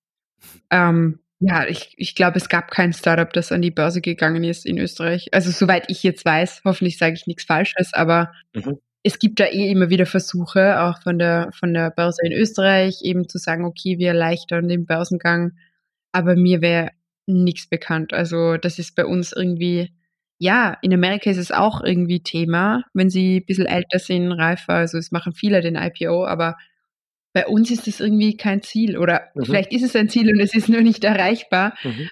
Ähm, 0.70 1.20
ja, 1.46 1.66
ich, 1.66 1.92
ich 1.98 2.14
glaube, 2.14 2.38
es 2.38 2.48
gab 2.48 2.70
kein 2.70 2.94
Startup, 2.94 3.30
das 3.30 3.52
an 3.52 3.60
die 3.60 3.70
Börse 3.70 4.00
gegangen 4.00 4.44
ist 4.44 4.64
in 4.64 4.78
Österreich. 4.78 5.28
Also 5.32 5.50
soweit 5.50 5.84
ich 5.88 6.02
jetzt 6.02 6.24
weiß, 6.24 6.62
hoffentlich 6.64 6.96
sage 6.96 7.14
ich 7.14 7.26
nichts 7.26 7.44
Falsches, 7.44 7.92
aber 7.92 8.32
mhm. 8.54 8.78
es 9.02 9.18
gibt 9.18 9.40
da 9.40 9.44
eh 9.44 9.70
immer 9.70 9.90
wieder 9.90 10.06
Versuche, 10.06 10.80
auch 10.80 11.02
von 11.02 11.18
der, 11.18 11.50
von 11.52 11.74
der 11.74 11.90
Börse 11.90 12.22
in 12.24 12.32
Österreich, 12.32 13.00
eben 13.02 13.28
zu 13.28 13.36
sagen, 13.36 13.66
okay, 13.66 13.98
wir 13.98 14.08
erleichtern 14.08 14.68
den 14.68 14.86
Börsengang. 14.86 15.52
Aber 16.12 16.34
mir 16.34 16.62
wäre 16.62 16.92
nichts 17.26 17.68
bekannt. 17.68 18.14
Also 18.14 18.56
das 18.56 18.78
ist 18.78 18.96
bei 18.96 19.04
uns 19.04 19.32
irgendwie, 19.32 19.92
ja, 20.38 20.78
in 20.80 20.94
Amerika 20.94 21.28
ist 21.28 21.36
es 21.36 21.52
auch 21.52 21.82
irgendwie 21.82 22.22
Thema, 22.22 22.84
wenn 22.94 23.10
sie 23.10 23.40
ein 23.40 23.44
bisschen 23.44 23.66
älter 23.66 23.98
sind, 23.98 24.32
reifer. 24.32 24.74
Also 24.74 24.96
es 24.96 25.12
machen 25.12 25.34
viele 25.34 25.60
den 25.60 25.76
IPO, 25.76 26.24
aber 26.24 26.56
bei 27.34 27.46
uns 27.46 27.70
ist 27.70 27.86
es 27.88 28.00
irgendwie 28.00 28.36
kein 28.36 28.62
Ziel. 28.62 28.96
Oder 28.96 29.28
mhm. 29.34 29.44
vielleicht 29.44 29.72
ist 29.72 29.82
es 29.82 29.94
ein 29.94 30.08
Ziel 30.08 30.28
und 30.32 30.40
es 30.40 30.54
ist 30.54 30.70
nur 30.70 30.80
nicht 30.80 31.04
erreichbar. 31.04 31.74
Mhm. 31.82 32.08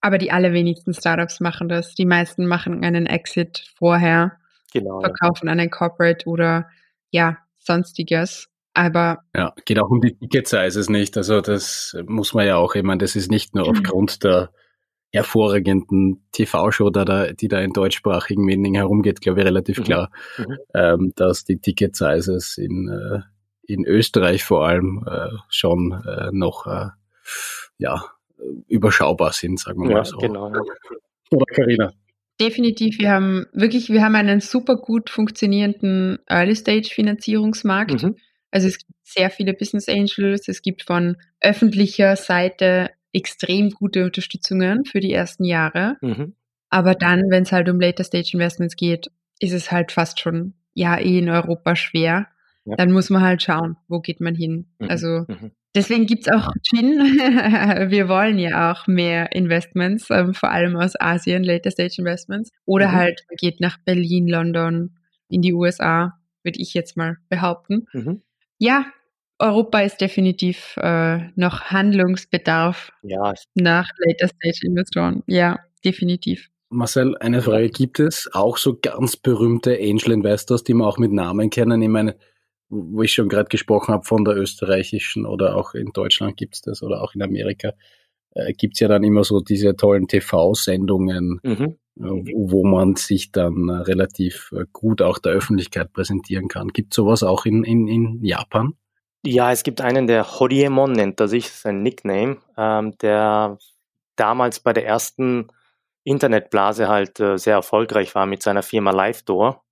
Aber 0.00 0.18
die 0.18 0.32
allerwenigsten 0.32 0.94
Startups 0.94 1.38
machen 1.38 1.68
das. 1.68 1.94
Die 1.94 2.06
meisten 2.06 2.46
machen 2.46 2.82
einen 2.82 3.06
Exit 3.06 3.64
vorher 3.76 4.38
genau, 4.72 5.00
verkaufen 5.00 5.46
ja. 5.46 5.52
an 5.52 5.60
ein 5.60 5.70
Corporate 5.70 6.26
oder 6.28 6.66
ja, 7.10 7.38
sonstiges. 7.58 8.48
Aber 8.72 9.20
ja, 9.36 9.54
geht 9.66 9.78
auch 9.78 9.88
um 9.88 10.00
die 10.00 10.16
Ticket 10.16 10.48
Sizes 10.48 10.88
nicht. 10.88 11.16
Also 11.16 11.40
das 11.40 11.96
muss 12.06 12.34
man 12.34 12.46
ja 12.46 12.56
auch, 12.56 12.74
ich 12.74 12.82
meine, 12.82 12.98
das 12.98 13.16
ist 13.16 13.30
nicht 13.30 13.54
nur 13.54 13.66
mhm. 13.66 13.70
aufgrund 13.70 14.24
der 14.24 14.50
hervorragenden 15.12 16.26
TV-Show, 16.32 16.90
die 16.90 17.48
da 17.48 17.60
in 17.60 17.72
deutschsprachigen 17.72 18.44
Medien 18.44 18.74
herumgeht, 18.74 19.20
glaube 19.20 19.40
ich, 19.40 19.46
relativ 19.46 19.78
mhm. 19.78 19.84
klar, 19.84 20.10
mhm. 20.38 20.56
Ähm, 20.74 21.12
dass 21.14 21.44
die 21.44 21.60
Ticket 21.60 21.94
Sizes 21.94 22.58
in, 22.58 22.88
äh, 22.88 23.20
in 23.66 23.84
Österreich 23.84 24.44
vor 24.44 24.66
allem 24.66 25.04
äh, 25.06 25.30
schon 25.48 25.92
äh, 26.06 26.30
noch 26.32 26.66
äh, 26.66 26.88
ja, 27.78 28.04
überschaubar 28.68 29.32
sind, 29.32 29.60
sagen 29.60 29.82
wir 29.82 29.90
ja, 29.90 29.96
mal 29.96 30.04
so. 30.04 30.18
Genau. 30.18 30.52
Oder 31.30 31.46
Carina? 31.46 31.92
Definitiv, 32.40 32.98
wir 32.98 33.10
haben 33.10 33.46
wirklich, 33.52 33.90
wir 33.90 34.02
haben 34.02 34.16
einen 34.16 34.40
super 34.40 34.76
gut 34.76 35.08
funktionierenden 35.08 36.18
Early-Stage-Finanzierungsmarkt. 36.26 38.02
Mhm. 38.02 38.16
Also 38.50 38.68
es 38.68 38.78
gibt 38.78 38.92
sehr 39.02 39.30
viele 39.30 39.54
Business 39.54 39.88
Angels, 39.88 40.48
es 40.48 40.62
gibt 40.62 40.82
von 40.82 41.16
öffentlicher 41.40 42.16
Seite 42.16 42.90
extrem 43.12 43.70
gute 43.70 44.04
Unterstützungen 44.04 44.84
für 44.84 45.00
die 45.00 45.12
ersten 45.12 45.44
Jahre. 45.44 45.96
Mhm. 46.00 46.34
Aber 46.70 46.94
dann, 46.94 47.22
wenn 47.30 47.44
es 47.44 47.52
halt 47.52 47.68
um 47.68 47.80
Later-Stage-Investments 47.80 48.74
geht, 48.74 49.06
ist 49.38 49.52
es 49.52 49.70
halt 49.70 49.92
fast 49.92 50.18
schon, 50.18 50.54
ja, 50.72 50.98
eh 50.98 51.18
in 51.18 51.30
Europa 51.30 51.76
schwer. 51.76 52.26
Ja. 52.64 52.76
Dann 52.76 52.92
muss 52.92 53.10
man 53.10 53.22
halt 53.22 53.42
schauen, 53.42 53.76
wo 53.88 54.00
geht 54.00 54.20
man 54.20 54.34
hin. 54.34 54.66
Mhm. 54.78 54.90
Also 54.90 55.24
mhm. 55.28 55.52
Deswegen 55.74 56.06
gibt's 56.06 56.28
auch 56.28 56.48
Gin. 56.62 56.98
Wir 56.98 58.08
wollen 58.08 58.38
ja 58.38 58.72
auch 58.72 58.86
mehr 58.86 59.32
Investments, 59.32 60.08
ähm, 60.10 60.32
vor 60.34 60.50
allem 60.50 60.76
aus 60.76 60.98
Asien, 61.00 61.42
Later 61.42 61.70
Stage 61.70 61.96
Investments. 61.98 62.50
Oder 62.64 62.88
mhm. 62.88 62.92
halt, 62.92 63.24
man 63.28 63.36
geht 63.36 63.60
nach 63.60 63.78
Berlin, 63.78 64.28
London, 64.28 64.96
in 65.28 65.42
die 65.42 65.52
USA, 65.52 66.14
würde 66.44 66.60
ich 66.60 66.74
jetzt 66.74 66.96
mal 66.96 67.16
behaupten. 67.28 67.86
Mhm. 67.92 68.22
Ja, 68.58 68.86
Europa 69.40 69.80
ist 69.80 70.00
definitiv 70.00 70.76
äh, 70.76 71.28
noch 71.34 71.62
Handlungsbedarf 71.62 72.92
ja. 73.02 73.34
nach 73.54 73.90
Later 73.98 74.28
Stage 74.28 74.60
Investoren. 74.62 75.24
Ja, 75.26 75.58
definitiv. 75.84 76.50
Marcel, 76.68 77.16
eine 77.18 77.42
Frage. 77.42 77.68
Gibt 77.68 77.98
es 77.98 78.30
auch 78.32 78.58
so 78.58 78.78
ganz 78.80 79.16
berühmte 79.16 79.76
Angel 79.76 80.12
Investors, 80.12 80.62
die 80.62 80.74
man 80.74 80.86
auch 80.86 80.98
mit 80.98 81.12
Namen 81.12 81.50
kennen? 81.50 81.82
Ich 81.82 81.88
meine, 81.88 82.16
wo 82.74 83.02
ich 83.02 83.12
schon 83.12 83.28
gerade 83.28 83.48
gesprochen 83.48 83.94
habe 83.94 84.04
von 84.04 84.24
der 84.24 84.36
österreichischen 84.36 85.26
oder 85.26 85.56
auch 85.56 85.74
in 85.74 85.92
Deutschland 85.92 86.36
gibt 86.36 86.56
es 86.56 86.62
das 86.62 86.82
oder 86.82 87.02
auch 87.02 87.14
in 87.14 87.22
Amerika, 87.22 87.72
äh, 88.34 88.52
gibt 88.52 88.74
es 88.74 88.80
ja 88.80 88.88
dann 88.88 89.04
immer 89.04 89.24
so 89.24 89.40
diese 89.40 89.76
tollen 89.76 90.08
TV-Sendungen, 90.08 91.40
mhm. 91.42 91.76
äh, 91.96 92.32
wo 92.34 92.64
man 92.64 92.96
sich 92.96 93.32
dann 93.32 93.68
äh, 93.68 93.72
relativ 93.72 94.50
äh, 94.52 94.64
gut 94.72 95.02
auch 95.02 95.18
der 95.18 95.32
Öffentlichkeit 95.32 95.92
präsentieren 95.92 96.48
kann. 96.48 96.68
Gibt 96.68 96.92
es 96.92 96.96
sowas 96.96 97.22
auch 97.22 97.46
in, 97.46 97.64
in, 97.64 97.86
in 97.86 98.24
Japan? 98.24 98.74
Ja, 99.24 99.52
es 99.52 99.62
gibt 99.62 99.80
einen, 99.80 100.06
der 100.06 100.38
Hodiemon 100.38 100.92
nennt 100.92 101.18
er 101.18 101.28
sich, 101.28 101.50
sein 101.50 101.82
Nickname, 101.82 102.38
ähm, 102.58 102.96
der 102.98 103.58
damals 104.16 104.60
bei 104.60 104.72
der 104.72 104.86
ersten 104.86 105.48
Internetblase 106.04 106.88
halt 106.88 107.20
äh, 107.20 107.38
sehr 107.38 107.54
erfolgreich 107.54 108.14
war 108.14 108.26
mit 108.26 108.42
seiner 108.42 108.62
Firma 108.62 108.90
LiveDoor 108.90 109.63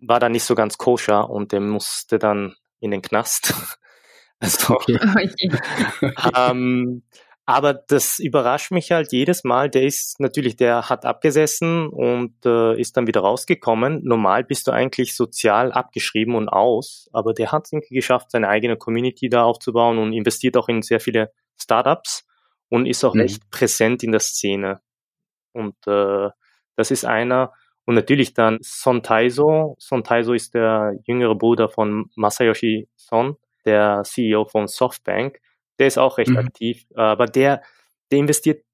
war 0.00 0.20
da 0.20 0.28
nicht 0.28 0.44
so 0.44 0.54
ganz 0.54 0.78
koscher 0.78 1.30
und 1.30 1.52
der 1.52 1.60
musste 1.60 2.18
dann 2.18 2.54
in 2.80 2.90
den 2.90 3.02
Knast. 3.02 3.54
also, 4.40 4.74
okay. 4.74 4.98
ähm, 6.36 7.02
aber 7.46 7.74
das 7.74 8.20
überrascht 8.20 8.70
mich 8.70 8.92
halt 8.92 9.10
jedes 9.10 9.42
Mal. 9.42 9.68
Der 9.70 9.82
ist 9.82 10.20
natürlich, 10.20 10.54
der 10.54 10.88
hat 10.88 11.04
abgesessen 11.04 11.88
und 11.88 12.46
äh, 12.46 12.78
ist 12.78 12.96
dann 12.96 13.08
wieder 13.08 13.22
rausgekommen. 13.22 14.04
Normal 14.04 14.44
bist 14.44 14.68
du 14.68 14.70
eigentlich 14.70 15.16
sozial 15.16 15.72
abgeschrieben 15.72 16.36
und 16.36 16.48
aus, 16.48 17.08
aber 17.12 17.34
der 17.34 17.50
hat 17.50 17.66
es 17.66 17.72
irgendwie 17.72 17.96
geschafft, 17.96 18.30
seine 18.30 18.48
eigene 18.48 18.76
Community 18.76 19.28
da 19.28 19.42
aufzubauen 19.42 19.98
und 19.98 20.12
investiert 20.12 20.56
auch 20.56 20.68
in 20.68 20.82
sehr 20.82 21.00
viele 21.00 21.32
Startups 21.56 22.24
und 22.68 22.86
ist 22.86 23.02
auch 23.04 23.14
mhm. 23.14 23.22
echt 23.22 23.50
präsent 23.50 24.04
in 24.04 24.12
der 24.12 24.20
Szene. 24.20 24.80
Und 25.52 25.74
äh, 25.88 26.28
das 26.76 26.90
ist 26.92 27.04
einer, 27.04 27.52
und 27.90 27.96
natürlich 27.96 28.34
dann 28.34 28.58
Son 28.62 29.02
Taizo. 29.02 29.74
Son 29.80 30.04
Taizo 30.04 30.32
ist 30.32 30.54
der 30.54 30.96
jüngere 31.06 31.34
Bruder 31.34 31.68
von 31.68 32.08
Masayoshi 32.14 32.88
Son, 32.94 33.34
der 33.64 34.04
CEO 34.04 34.44
von 34.44 34.68
Softbank. 34.68 35.40
Der 35.80 35.88
ist 35.88 35.98
auch 35.98 36.16
recht 36.16 36.30
mhm. 36.30 36.36
aktiv, 36.36 36.86
aber 36.94 37.26
der, 37.26 37.64
der 38.12 38.20
investiert 38.20 38.64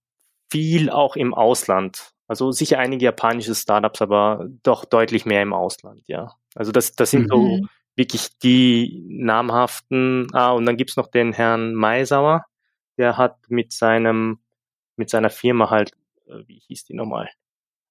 viel 0.52 0.90
auch 0.90 1.16
im 1.16 1.32
Ausland. 1.32 2.10
Also 2.28 2.52
sicher 2.52 2.78
einige 2.78 3.06
japanische 3.06 3.54
Startups, 3.54 4.02
aber 4.02 4.50
doch 4.62 4.84
deutlich 4.84 5.24
mehr 5.24 5.40
im 5.40 5.54
Ausland, 5.54 6.02
ja. 6.08 6.34
Also 6.54 6.70
das, 6.70 6.92
das 6.92 7.10
sind 7.10 7.22
mhm. 7.22 7.28
so 7.30 7.60
wirklich 7.94 8.36
die 8.40 9.02
namhaften. 9.08 10.28
Ah, 10.34 10.50
und 10.50 10.66
dann 10.66 10.76
gibt's 10.76 10.98
noch 10.98 11.06
den 11.06 11.32
Herrn 11.32 11.72
Maisauer, 11.72 12.44
der 12.98 13.16
hat 13.16 13.38
mit 13.48 13.72
seinem, 13.72 14.40
mit 14.96 15.08
seiner 15.08 15.30
Firma 15.30 15.70
halt, 15.70 15.92
äh, 16.26 16.46
wie 16.46 16.60
hieß 16.66 16.84
die 16.84 16.94
nochmal? 16.94 17.30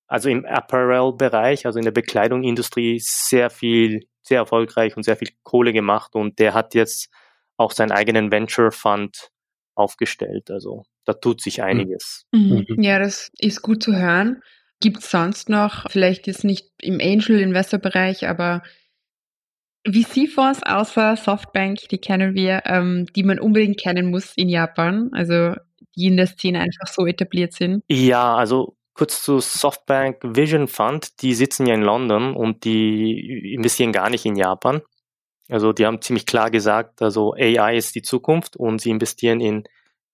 Also 0.07 0.29
im 0.29 0.45
Apparel-Bereich, 0.45 1.65
also 1.65 1.79
in 1.79 1.85
der 1.85 1.91
Bekleidungsindustrie, 1.91 2.99
sehr 2.99 3.49
viel, 3.49 4.07
sehr 4.21 4.39
erfolgreich 4.39 4.95
und 4.97 5.03
sehr 5.03 5.17
viel 5.17 5.29
Kohle 5.43 5.73
gemacht 5.73 6.15
und 6.15 6.39
der 6.39 6.53
hat 6.53 6.73
jetzt 6.75 7.09
auch 7.57 7.71
seinen 7.71 7.91
eigenen 7.91 8.31
Venture 8.31 8.71
Fund 8.71 9.29
aufgestellt. 9.75 10.51
Also 10.51 10.83
da 11.05 11.13
tut 11.13 11.41
sich 11.41 11.57
hm. 11.57 11.65
einiges. 11.65 12.25
Mhm. 12.31 12.65
mhm. 12.67 12.81
Ja, 12.81 12.99
das 12.99 13.31
ist 13.39 13.61
gut 13.61 13.83
zu 13.83 13.95
hören. 13.95 14.41
Gibt 14.81 14.99
es 14.99 15.09
sonst 15.09 15.49
noch, 15.49 15.89
vielleicht 15.89 16.27
jetzt 16.27 16.43
nicht 16.43 16.69
im 16.81 16.99
Angel-Investor-Bereich, 16.99 18.27
aber 18.27 18.61
VC-Fonds 19.87 20.63
außer 20.63 21.15
Softbank, 21.15 21.87
die 21.89 21.97
kennen 21.97 22.33
wir, 22.33 22.63
ähm, 22.65 23.05
die 23.15 23.23
man 23.23 23.39
unbedingt 23.39 23.79
kennen 23.79 24.09
muss 24.09 24.33
in 24.35 24.49
Japan, 24.49 25.11
also 25.13 25.53
die 25.95 26.07
in 26.07 26.17
der 26.17 26.27
Szene 26.27 26.59
einfach 26.59 26.87
so 26.87 27.05
etabliert 27.05 27.53
sind? 27.53 27.83
Ja, 27.87 28.35
also 28.35 28.75
kurz 28.95 29.21
zu 29.21 29.39
Softbank 29.39 30.17
Vision 30.23 30.67
Fund. 30.67 31.21
Die 31.21 31.35
sitzen 31.35 31.67
ja 31.67 31.75
in 31.75 31.83
London 31.83 32.35
und 32.35 32.63
die 32.63 33.53
investieren 33.53 33.91
gar 33.91 34.09
nicht 34.09 34.25
in 34.25 34.35
Japan. 34.35 34.81
Also 35.49 35.73
die 35.73 35.85
haben 35.85 36.01
ziemlich 36.01 36.25
klar 36.25 36.49
gesagt, 36.49 37.03
also 37.03 37.33
AI 37.33 37.77
ist 37.77 37.93
die 37.93 38.01
Zukunft 38.01 38.57
und 38.57 38.81
sie 38.81 38.89
investieren 38.89 39.41
in 39.41 39.65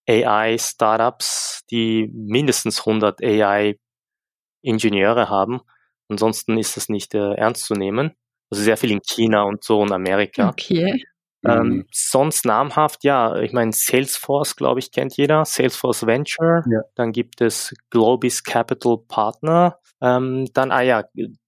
AI-Startups, 0.10 1.64
die 1.72 2.12
mindestens 2.14 2.80
100 2.80 3.24
AI-Ingenieure 3.24 5.30
haben. 5.30 5.62
Ansonsten 6.10 6.58
ist 6.58 6.76
das 6.76 6.90
nicht 6.90 7.14
äh, 7.14 7.36
ernst 7.36 7.64
zu 7.66 7.76
nehmen. 7.76 8.12
Also 8.50 8.64
sehr 8.64 8.76
viel 8.76 8.92
in 8.92 9.00
China 9.02 9.44
und 9.44 9.64
so 9.64 9.80
und 9.80 9.94
Amerika. 9.94 10.50
Okay. 10.50 11.02
Ähm, 11.44 11.68
mhm. 11.68 11.86
sonst 11.92 12.46
namhaft, 12.46 13.04
ja, 13.04 13.36
ich 13.38 13.52
meine, 13.52 13.72
Salesforce, 13.72 14.56
glaube 14.56 14.80
ich, 14.80 14.92
kennt 14.92 15.18
jeder. 15.18 15.44
Salesforce 15.44 16.06
Venture. 16.06 16.64
Ja. 16.70 16.82
Dann 16.96 17.12
gibt 17.12 17.42
es 17.42 17.74
Globis 17.90 18.44
Capital 18.44 18.98
Partner. 19.08 19.80
Ähm, 20.02 20.48
dann, 20.54 20.72
ah 20.72 20.82
ja, 20.82 21.04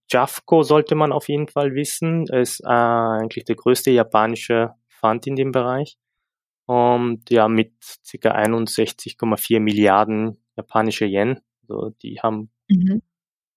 Jafco 0.10 0.64
sollte 0.64 0.96
man 0.96 1.12
auf 1.12 1.30
jeden 1.30 1.48
Fall 1.48 1.76
wissen. 1.76 2.26
Ist 2.28 2.62
äh, 2.62 2.68
eigentlich 2.68 3.46
der 3.46 3.56
größte 3.56 3.92
japanische 3.92 4.72
Fund 4.88 5.28
in 5.28 5.36
dem 5.36 5.52
Bereich. 5.52 5.98
Und 6.66 7.30
ja, 7.30 7.48
mit 7.48 7.74
ca. 8.22 8.32
61,4 8.32 9.60
Milliarden 9.60 10.38
japanische 10.56 11.06
Yen. 11.06 11.40
Also 11.68 11.92
die 12.02 12.20
haben 12.22 12.50
mhm. 12.70 13.02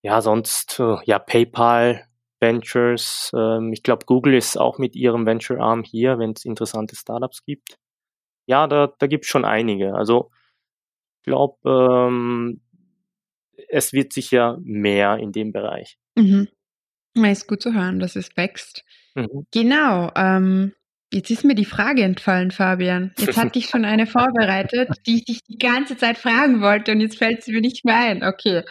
ja 0.03 0.21
sonst 0.21 0.81
äh, 0.81 0.97
ja 1.05 1.19
PayPal, 1.19 2.07
Ventures. 2.41 3.31
Ähm, 3.35 3.73
ich 3.73 3.83
glaube, 3.83 4.07
Google 4.07 4.35
ist 4.35 4.57
auch 4.57 4.79
mit 4.79 4.95
ihrem 4.95 5.27
Venture 5.27 5.61
Arm 5.61 5.83
hier, 5.83 6.19
wenn 6.19 6.33
es 6.33 6.45
interessante 6.45 6.97
Startups 6.97 7.45
gibt. 7.45 7.77
Ja, 8.47 8.67
da, 8.67 8.93
da 8.99 9.07
gibt 9.07 9.25
es 9.25 9.31
schon 9.31 9.45
einige. 9.45 9.95
Also 9.95 10.31
ich 11.19 11.25
glaube, 11.25 11.59
ähm, 11.69 12.61
es 13.69 13.93
wird 13.93 14.13
sicher 14.13 14.59
mehr 14.63 15.19
in 15.19 15.33
dem 15.33 15.53
Bereich. 15.53 15.99
Mhm. 16.15 16.49
Ist 17.15 17.49
gut 17.49 17.63
zu 17.63 17.73
hören, 17.73 17.99
dass 17.99 18.15
es 18.15 18.37
wächst. 18.37 18.85
Mhm. 19.15 19.47
Genau. 19.51 20.13
Ähm, 20.15 20.73
jetzt 21.13 21.31
ist 21.31 21.45
mir 21.45 21.55
die 21.55 21.65
Frage 21.65 22.03
entfallen, 22.03 22.51
Fabian. 22.51 23.13
Jetzt 23.19 23.39
hatte 23.39 23.59
ich 23.59 23.67
schon 23.67 23.85
eine 23.85 24.07
vorbereitet, 24.07 24.91
die 25.07 25.17
ich 25.17 25.25
dich 25.25 25.43
die 25.45 25.59
ganze 25.59 25.97
Zeit 25.97 26.19
fragen 26.19 26.61
wollte 26.61 26.93
und 26.93 27.01
jetzt 27.01 27.19
fällt 27.19 27.43
sie 27.43 27.53
mir 27.53 27.63
nicht 27.63 27.85
mehr 27.85 27.97
ein. 27.97 28.23
Okay. 28.23 28.63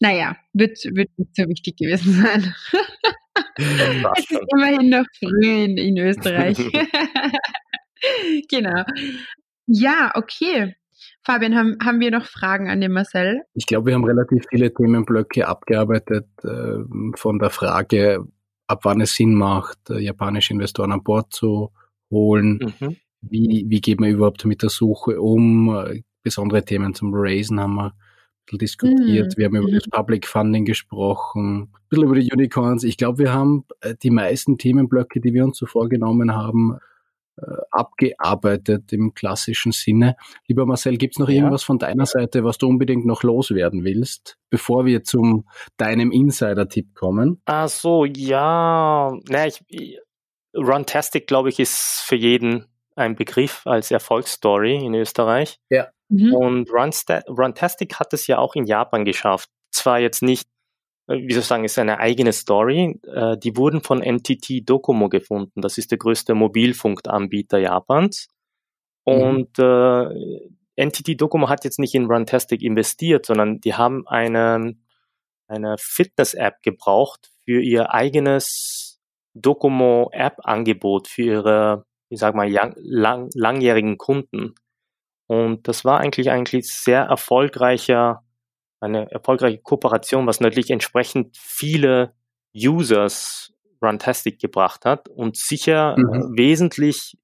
Naja, 0.00 0.36
wird, 0.52 0.78
wird 0.92 1.10
nicht 1.16 1.36
so 1.36 1.48
wichtig 1.48 1.76
gewesen 1.76 2.12
sein. 2.14 2.54
es 4.16 4.30
ist 4.30 4.40
immerhin 4.54 4.90
noch 4.90 5.04
früh 5.18 5.64
in, 5.64 5.78
in 5.78 5.98
Österreich. 5.98 6.58
genau. 8.50 8.82
Ja, 9.66 10.12
okay. 10.14 10.74
Fabian, 11.22 11.54
haben, 11.54 11.78
haben 11.82 12.00
wir 12.00 12.10
noch 12.10 12.26
Fragen 12.26 12.68
an 12.68 12.80
den 12.80 12.92
Marcel? 12.92 13.42
Ich 13.54 13.66
glaube, 13.66 13.86
wir 13.86 13.94
haben 13.94 14.04
relativ 14.04 14.44
viele 14.50 14.72
Themenblöcke 14.72 15.48
abgearbeitet, 15.48 16.26
äh, 16.42 17.16
von 17.16 17.38
der 17.38 17.50
Frage, 17.50 18.26
ab 18.66 18.80
wann 18.82 19.00
es 19.00 19.14
Sinn 19.14 19.34
macht, 19.34 19.78
äh, 19.90 20.00
japanische 20.00 20.52
Investoren 20.52 20.92
an 20.92 21.02
Bord 21.02 21.32
zu 21.32 21.72
holen. 22.10 22.74
Mhm. 22.80 22.96
Wie, 23.22 23.64
wie 23.68 23.80
geht 23.80 24.00
man 24.00 24.10
überhaupt 24.10 24.44
mit 24.44 24.62
der 24.62 24.68
Suche 24.68 25.20
um? 25.20 25.74
Äh, 25.74 26.02
besondere 26.22 26.64
Themen 26.64 26.94
zum 26.94 27.12
Raisen 27.14 27.60
haben 27.60 27.74
wir 27.74 27.94
diskutiert. 28.52 29.32
Mhm. 29.32 29.36
Wir 29.36 29.46
haben 29.46 29.56
über 29.56 29.70
das 29.70 29.86
mhm. 29.86 29.90
Public 29.90 30.26
Funding 30.26 30.64
gesprochen, 30.64 31.62
ein 31.62 31.88
bisschen 31.88 32.04
über 32.04 32.14
die 32.14 32.30
Unicorns. 32.32 32.84
Ich 32.84 32.96
glaube, 32.96 33.18
wir 33.18 33.32
haben 33.32 33.64
äh, 33.80 33.94
die 34.02 34.10
meisten 34.10 34.58
Themenblöcke, 34.58 35.20
die 35.20 35.34
wir 35.34 35.44
uns 35.44 35.58
so 35.58 35.66
vorgenommen 35.66 36.34
haben, 36.34 36.78
äh, 37.36 37.46
abgearbeitet 37.72 38.92
im 38.92 39.12
klassischen 39.12 39.72
Sinne. 39.72 40.16
Lieber 40.46 40.66
Marcel, 40.66 40.96
gibt 40.98 41.14
es 41.14 41.18
noch 41.18 41.28
ja. 41.28 41.36
irgendwas 41.36 41.64
von 41.64 41.78
deiner 41.78 42.06
Seite, 42.06 42.44
was 42.44 42.58
du 42.58 42.68
unbedingt 42.68 43.06
noch 43.06 43.24
loswerden 43.24 43.82
willst, 43.82 44.36
bevor 44.50 44.86
wir 44.86 45.02
zum 45.02 45.48
deinem 45.76 46.12
Insider-Tipp 46.12 46.94
kommen? 46.94 47.42
Ach 47.46 47.68
so, 47.68 48.04
ja. 48.04 49.12
Na, 49.28 49.46
ich, 49.46 49.98
Runtastic, 50.56 51.26
glaube 51.26 51.48
ich, 51.48 51.58
ist 51.58 52.02
für 52.02 52.14
jeden 52.14 52.66
ein 52.96 53.16
Begriff 53.16 53.66
als 53.66 53.90
Erfolgsstory 53.90 54.76
in 54.76 54.94
Österreich. 54.94 55.58
Ja. 55.70 55.88
Mhm. 56.08 56.34
Und 56.34 56.70
Runtastic 56.70 57.98
hat 57.98 58.12
es 58.12 58.26
ja 58.26 58.38
auch 58.38 58.54
in 58.54 58.66
Japan 58.66 59.04
geschafft. 59.04 59.50
Zwar 59.70 60.00
jetzt 60.00 60.22
nicht, 60.22 60.48
äh, 61.08 61.16
wie 61.16 61.32
soll 61.32 61.40
ich 61.40 61.46
sagen, 61.46 61.64
ist 61.64 61.78
eine 61.78 61.98
eigene 61.98 62.32
Story. 62.32 63.00
Äh, 63.02 63.38
die 63.38 63.56
wurden 63.56 63.80
von 63.80 64.00
NTT 64.00 64.68
Docomo 64.68 65.08
gefunden. 65.08 65.60
Das 65.60 65.78
ist 65.78 65.90
der 65.90 65.98
größte 65.98 66.34
Mobilfunkanbieter 66.34 67.58
Japans. 67.58 68.28
Mhm. 69.06 69.12
Und 69.12 69.58
mhm. 69.58 69.64
äh, 70.76 70.86
NTT 70.86 71.20
Docomo 71.20 71.48
hat 71.48 71.64
jetzt 71.64 71.78
nicht 71.78 71.94
in 71.94 72.06
Runtastic 72.06 72.62
investiert, 72.62 73.26
sondern 73.26 73.60
die 73.60 73.74
haben 73.74 74.06
eine, 74.06 74.74
eine 75.46 75.76
Fitness-App 75.78 76.62
gebraucht 76.62 77.30
für 77.44 77.60
ihr 77.60 77.92
eigenes 77.92 79.00
Docomo-App-Angebot 79.34 81.08
für 81.08 81.22
ihre, 81.22 81.86
ich 82.08 82.18
sag 82.18 82.34
mal, 82.34 82.48
lang, 82.50 83.28
langjährigen 83.34 83.98
Kunden. 83.98 84.54
Und 85.26 85.68
das 85.68 85.84
war 85.84 86.00
eigentlich 86.00 86.30
eigentlich 86.30 86.68
sehr 86.68 87.02
erfolgreicher, 87.02 88.22
eine 88.80 89.10
erfolgreiche 89.10 89.58
Kooperation, 89.58 90.26
was 90.26 90.40
natürlich 90.40 90.70
entsprechend 90.70 91.36
viele 91.36 92.12
Users 92.54 93.52
Runtastic 93.82 94.38
gebracht 94.38 94.84
hat 94.84 95.08
und 95.08 95.36
sicher 95.36 95.96
mhm. 95.98 96.14
äh, 96.14 96.38
wesentlich 96.38 97.16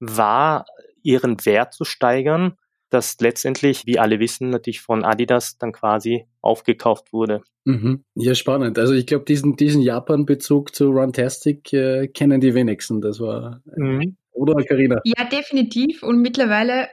war, 0.00 0.64
ihren 1.02 1.44
Wert 1.44 1.74
zu 1.74 1.84
steigern, 1.84 2.56
das 2.90 3.16
letztendlich, 3.20 3.86
wie 3.86 3.98
alle 3.98 4.18
wissen, 4.18 4.50
natürlich 4.50 4.80
von 4.80 5.04
Adidas 5.04 5.56
dann 5.58 5.72
quasi 5.72 6.26
aufgekauft 6.40 7.12
wurde. 7.12 7.42
Mhm. 7.64 8.04
Ja, 8.14 8.34
spannend. 8.34 8.78
Also 8.78 8.94
ich 8.94 9.06
glaube, 9.06 9.24
diesen, 9.24 9.56
diesen 9.56 9.80
Japan-Bezug 9.80 10.74
zu 10.74 10.90
Runtastic 10.90 11.72
äh, 11.72 12.08
kennen 12.08 12.40
die 12.40 12.54
wenigsten. 12.54 13.00
Das 13.00 13.20
war, 13.20 13.62
mhm. 13.76 14.16
oder 14.32 14.62
Karina? 14.64 15.00
Ja, 15.04 15.24
definitiv. 15.24 16.02
Und 16.02 16.20
mittlerweile 16.20 16.88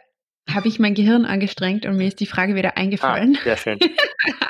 habe 0.49 0.67
ich 0.67 0.79
mein 0.79 0.93
Gehirn 0.93 1.25
angestrengt 1.25 1.85
und 1.85 1.97
mir 1.97 2.07
ist 2.07 2.19
die 2.19 2.25
Frage 2.25 2.55
wieder 2.55 2.77
eingefallen. 2.77 3.37
Ah, 3.39 3.43
sehr 3.43 3.57
schön. 3.57 3.79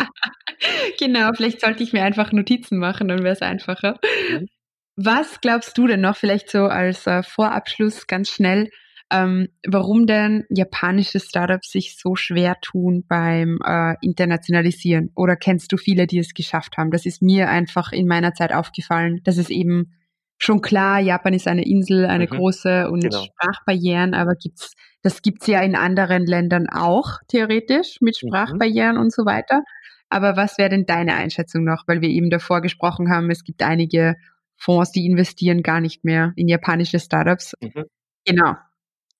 genau, 1.00 1.32
vielleicht 1.36 1.62
sollte 1.62 1.84
ich 1.84 1.94
mir 1.94 2.04
einfach 2.04 2.32
Notizen 2.32 2.78
machen, 2.78 3.08
dann 3.08 3.24
wäre 3.24 3.34
es 3.34 3.42
einfacher. 3.42 4.00
Mhm. 4.32 4.48
Was 4.96 5.42
glaubst 5.42 5.78
du 5.78 5.86
denn 5.88 6.02
noch, 6.02 6.18
vielleicht 6.18 6.50
so 6.50 6.66
als 6.66 7.06
äh, 7.06 7.22
Vorabschluss 7.22 8.08
ganz 8.08 8.30
schnell, 8.30 8.72
ähm, 9.12 9.48
warum 9.66 10.06
denn 10.06 10.46
japanische 10.50 11.20
Startups 11.20 11.72
sich 11.72 11.98
so 11.98 12.16
schwer 12.16 12.56
tun 12.62 13.06
beim 13.08 13.60
äh, 13.64 13.96
Internationalisieren? 14.02 15.12
Oder 15.16 15.36
kennst 15.36 15.72
du 15.72 15.78
viele, 15.78 16.08
die 16.08 16.20
es 16.20 16.34
geschafft 16.34 16.78
haben? 16.78 16.92
Das 16.92 17.06
ist 17.06 17.22
mir 17.22 17.50
einfach 17.50 17.92
in 17.92 18.08
meiner 18.08 18.34
Zeit 18.34 18.52
aufgefallen, 18.52 19.22
dass 19.24 19.38
es 19.38 19.50
eben 19.50 19.94
schon 20.38 20.62
klar, 20.62 21.00
Japan 21.00 21.34
ist 21.34 21.48
eine 21.48 21.66
Insel, 21.66 22.06
eine 22.06 22.26
mhm. 22.26 22.30
große 22.30 22.90
und 22.90 23.02
genau. 23.02 23.24
Sprachbarrieren, 23.24 24.14
aber 24.14 24.36
gibt's, 24.36 24.74
das 25.02 25.22
gibt's 25.22 25.48
ja 25.48 25.62
in 25.62 25.76
anderen 25.76 26.26
Ländern 26.26 26.68
auch 26.70 27.18
theoretisch 27.28 27.98
mit 28.02 28.18
mhm. 28.22 28.28
Sprachbarrieren 28.28 28.96
mhm. 28.96 29.02
und 29.02 29.14
so 29.14 29.26
weiter. 29.26 29.64
Aber 30.10 30.38
was 30.38 30.58
wäre 30.58 30.70
denn 30.70 30.86
deine 30.86 31.16
Einschätzung 31.16 31.64
noch? 31.64 31.84
Weil 31.88 32.02
wir 32.02 32.10
eben 32.10 32.30
davor 32.30 32.62
gesprochen 32.62 33.10
haben, 33.10 33.30
es 33.30 33.44
gibt 33.44 33.62
einige 33.62 34.16
Fonds, 34.56 34.92
die 34.92 35.06
investieren 35.06 35.64
gar 35.64 35.82
nicht 35.82 36.04
mehr 36.06 36.34
in 36.36 36.48
japanische 36.48 37.00
Startups. 37.00 37.56
Mhm. 37.60 37.86
Genau. 38.26 38.56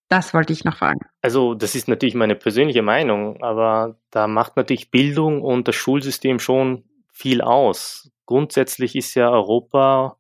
Das 0.10 0.34
wollte 0.34 0.54
ich 0.54 0.64
noch 0.64 0.78
fragen. 0.78 1.02
Also, 1.22 1.54
das 1.54 1.76
ist 1.76 1.90
natürlich 1.90 2.16
meine 2.16 2.36
persönliche 2.36 2.82
Meinung, 2.82 3.44
aber 3.44 4.00
da 4.10 4.28
macht 4.28 4.56
natürlich 4.56 4.90
Bildung 4.90 5.42
und 5.42 5.68
das 5.68 5.76
Schulsystem 5.76 6.40
schon 6.40 6.86
viel 7.12 7.42
aus. 7.42 8.10
Grundsätzlich 8.26 8.96
ist 8.96 9.16
ja 9.16 9.30
Europa 9.30 10.18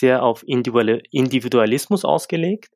sehr 0.00 0.22
auf 0.22 0.44
Individualismus 0.46 2.04
ausgelegt, 2.04 2.74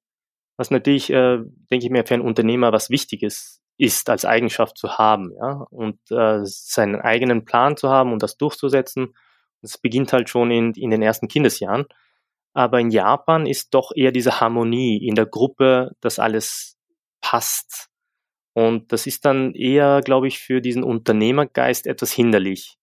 was 0.57 0.71
natürlich, 0.71 1.11
äh, 1.11 1.39
denke 1.71 1.87
ich 1.87 1.91
mir, 1.91 2.07
für 2.07 2.15
einen 2.15 2.23
Unternehmer 2.23 2.73
was 2.73 2.91
Wichtiges 2.91 3.61
ist, 3.77 4.09
als 4.09 4.25
Eigenschaft 4.25 4.79
zu 4.79 4.99
haben, 4.99 5.33
ja, 5.37 5.67
und 5.71 5.99
äh, 6.11 6.41
seinen 6.45 7.01
eigenen 7.01 7.45
Plan 7.45 7.77
zu 7.77 7.89
haben 7.89 8.13
und 8.13 8.23
das 8.23 8.37
durchzusetzen. 8.37 9.15
Das 9.63 9.79
beginnt 9.79 10.13
halt 10.13 10.29
schon 10.29 10.51
in, 10.51 10.73
in 10.75 10.91
den 10.91 11.03
ersten 11.03 11.27
Kindesjahren. 11.27 11.87
Aber 12.53 12.79
in 12.79 12.91
Japan 12.91 13.47
ist 13.47 13.75
doch 13.75 13.91
eher 13.97 14.13
diese 14.13 14.41
Harmonie 14.41 15.05
in 15.05 15.17
der 15.17 15.27
Gruppe, 15.27 15.97
dass 16.01 16.21
alles 16.21 16.77
passt. 17.21 17.89
Und 18.53 18.93
das 18.93 19.09
ist 19.09 19.25
dann 19.25 19.55
eher, 19.55 20.01
glaube 20.05 20.29
ich, 20.29 20.39
für 20.39 20.61
diesen 20.61 20.85
Unternehmergeist 20.85 21.89
etwas 21.89 22.13
hinderlich. 22.13 22.77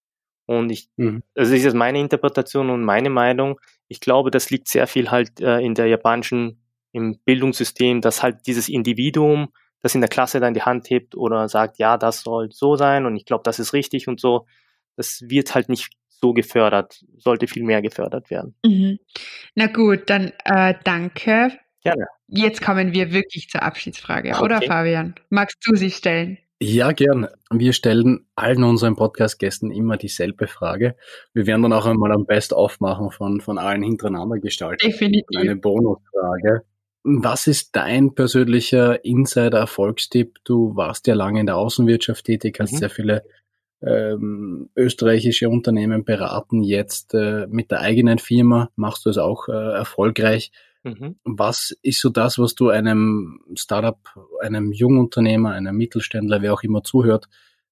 Und 0.45 0.69
ich, 0.69 0.89
mhm. 0.97 1.23
also 1.35 1.53
das 1.53 1.63
ist 1.63 1.73
meine 1.73 1.99
Interpretation 1.99 2.69
und 2.69 2.83
meine 2.83 3.09
Meinung. 3.09 3.59
Ich 3.91 3.99
glaube, 3.99 4.31
das 4.31 4.49
liegt 4.49 4.69
sehr 4.69 4.87
viel 4.87 5.11
halt 5.11 5.41
äh, 5.41 5.59
in 5.59 5.75
der 5.75 5.87
japanischen, 5.87 6.63
im 6.93 7.19
Bildungssystem, 7.25 7.99
dass 7.99 8.23
halt 8.23 8.47
dieses 8.47 8.69
Individuum, 8.69 9.49
das 9.81 9.95
in 9.95 10.01
der 10.01 10.09
Klasse 10.09 10.39
dann 10.39 10.53
die 10.53 10.61
Hand 10.61 10.89
hebt 10.89 11.13
oder 11.15 11.49
sagt, 11.49 11.77
ja, 11.77 11.97
das 11.97 12.21
soll 12.21 12.51
so 12.53 12.77
sein 12.77 13.05
und 13.05 13.17
ich 13.17 13.25
glaube, 13.25 13.43
das 13.43 13.59
ist 13.59 13.73
richtig 13.73 14.07
und 14.07 14.21
so, 14.21 14.45
das 14.95 15.23
wird 15.27 15.53
halt 15.55 15.67
nicht 15.67 15.91
so 16.07 16.31
gefördert, 16.31 17.03
sollte 17.17 17.47
viel 17.47 17.63
mehr 17.63 17.81
gefördert 17.81 18.29
werden. 18.29 18.55
Mhm. 18.65 18.99
Na 19.55 19.67
gut, 19.67 20.09
dann 20.09 20.31
äh, 20.45 20.75
danke. 20.85 21.51
Gerne. 21.83 22.05
Jetzt 22.27 22.61
kommen 22.61 22.93
wir 22.93 23.11
wirklich 23.11 23.49
zur 23.49 23.63
Abschiedsfrage, 23.63 24.29
okay. 24.29 24.41
oder 24.41 24.61
Fabian? 24.61 25.15
Magst 25.29 25.57
du 25.65 25.75
sie 25.75 25.91
stellen? 25.91 26.37
Ja, 26.63 26.91
gern. 26.91 27.27
Wir 27.49 27.73
stellen 27.73 28.27
allen 28.35 28.63
unseren 28.63 28.95
Podcast-Gästen 28.95 29.71
immer 29.71 29.97
dieselbe 29.97 30.45
Frage. 30.45 30.95
Wir 31.33 31.47
werden 31.47 31.63
dann 31.63 31.73
auch 31.73 31.87
einmal 31.87 32.11
am 32.11 32.27
Best 32.27 32.53
aufmachen 32.53 33.09
von, 33.09 33.41
von 33.41 33.57
allen 33.57 33.81
hintereinander 33.81 34.37
gestalten. 34.37 34.87
Definitiv. 34.87 35.25
Eine 35.35 35.55
Bonusfrage. 35.55 36.61
Was 37.03 37.47
ist 37.47 37.75
dein 37.75 38.13
persönlicher 38.13 39.03
Insider-Erfolgstipp? 39.03 40.37
Du 40.43 40.75
warst 40.75 41.07
ja 41.07 41.15
lange 41.15 41.39
in 41.39 41.47
der 41.47 41.57
Außenwirtschaft 41.57 42.25
tätig, 42.25 42.59
hast 42.59 42.73
mhm. 42.73 42.77
sehr 42.77 42.89
viele 42.91 43.23
ähm, 43.81 44.69
österreichische 44.75 45.49
Unternehmen 45.49 46.05
beraten. 46.05 46.61
Jetzt 46.61 47.15
äh, 47.15 47.47
mit 47.47 47.71
der 47.71 47.79
eigenen 47.79 48.19
Firma 48.19 48.69
machst 48.75 49.07
du 49.07 49.09
es 49.09 49.17
auch 49.17 49.47
äh, 49.49 49.51
erfolgreich. 49.51 50.51
Mhm. 50.83 51.17
Was 51.23 51.75
ist 51.81 52.01
so 52.01 52.09
das, 52.09 52.39
was 52.39 52.55
du 52.55 52.69
einem 52.69 53.39
Startup, 53.55 53.99
einem 54.41 54.71
Jungunternehmer, 54.71 55.51
einem 55.51 55.75
Mittelständler, 55.75 56.41
wer 56.41 56.53
auch 56.53 56.63
immer 56.63 56.83
zuhört, 56.83 57.27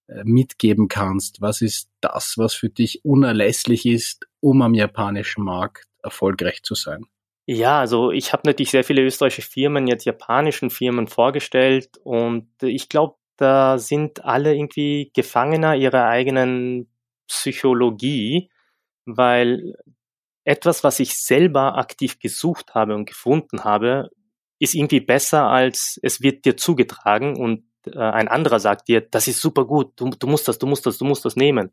äh, 0.07 0.23
mitgeben 0.23 0.87
kannst? 0.87 1.41
Was 1.41 1.61
ist 1.61 1.89
das, 2.01 2.35
was 2.37 2.53
für 2.53 2.69
dich 2.69 3.03
unerlässlich 3.03 3.85
ist, 3.85 4.27
um 4.39 4.61
am 4.61 4.73
japanischen 4.73 5.43
Markt 5.43 5.85
erfolgreich 6.03 6.63
zu 6.63 6.75
sein? 6.75 7.05
Ja, 7.47 7.79
also 7.79 8.11
ich 8.11 8.31
habe 8.31 8.43
natürlich 8.45 8.69
sehr 8.69 8.83
viele 8.83 9.01
österreichische 9.01 9.41
Firmen, 9.41 9.87
jetzt 9.87 10.05
japanischen 10.05 10.69
Firmen 10.69 11.07
vorgestellt 11.07 11.97
und 12.03 12.47
ich 12.61 12.89
glaube, 12.89 13.15
da 13.37 13.79
sind 13.79 14.23
alle 14.23 14.53
irgendwie 14.53 15.11
Gefangener 15.15 15.75
ihrer 15.75 16.05
eigenen 16.05 16.89
Psychologie, 17.27 18.51
weil 19.05 19.75
etwas, 20.43 20.83
was 20.83 20.99
ich 20.99 21.17
selber 21.17 21.77
aktiv 21.77 22.19
gesucht 22.19 22.73
habe 22.73 22.95
und 22.95 23.05
gefunden 23.05 23.63
habe, 23.63 24.09
ist 24.59 24.75
irgendwie 24.75 24.99
besser 24.99 25.47
als 25.47 25.99
es 26.03 26.21
wird 26.21 26.45
dir 26.45 26.57
zugetragen 26.57 27.37
und 27.37 27.63
äh, 27.85 27.99
ein 27.99 28.27
anderer 28.27 28.59
sagt 28.59 28.87
dir, 28.87 29.01
das 29.01 29.27
ist 29.27 29.41
super 29.41 29.65
gut, 29.65 29.93
du, 29.95 30.09
du 30.09 30.27
musst 30.27 30.47
das, 30.47 30.59
du 30.59 30.67
musst 30.67 30.85
das, 30.85 30.97
du 30.97 31.05
musst 31.05 31.25
das 31.25 31.35
nehmen. 31.35 31.71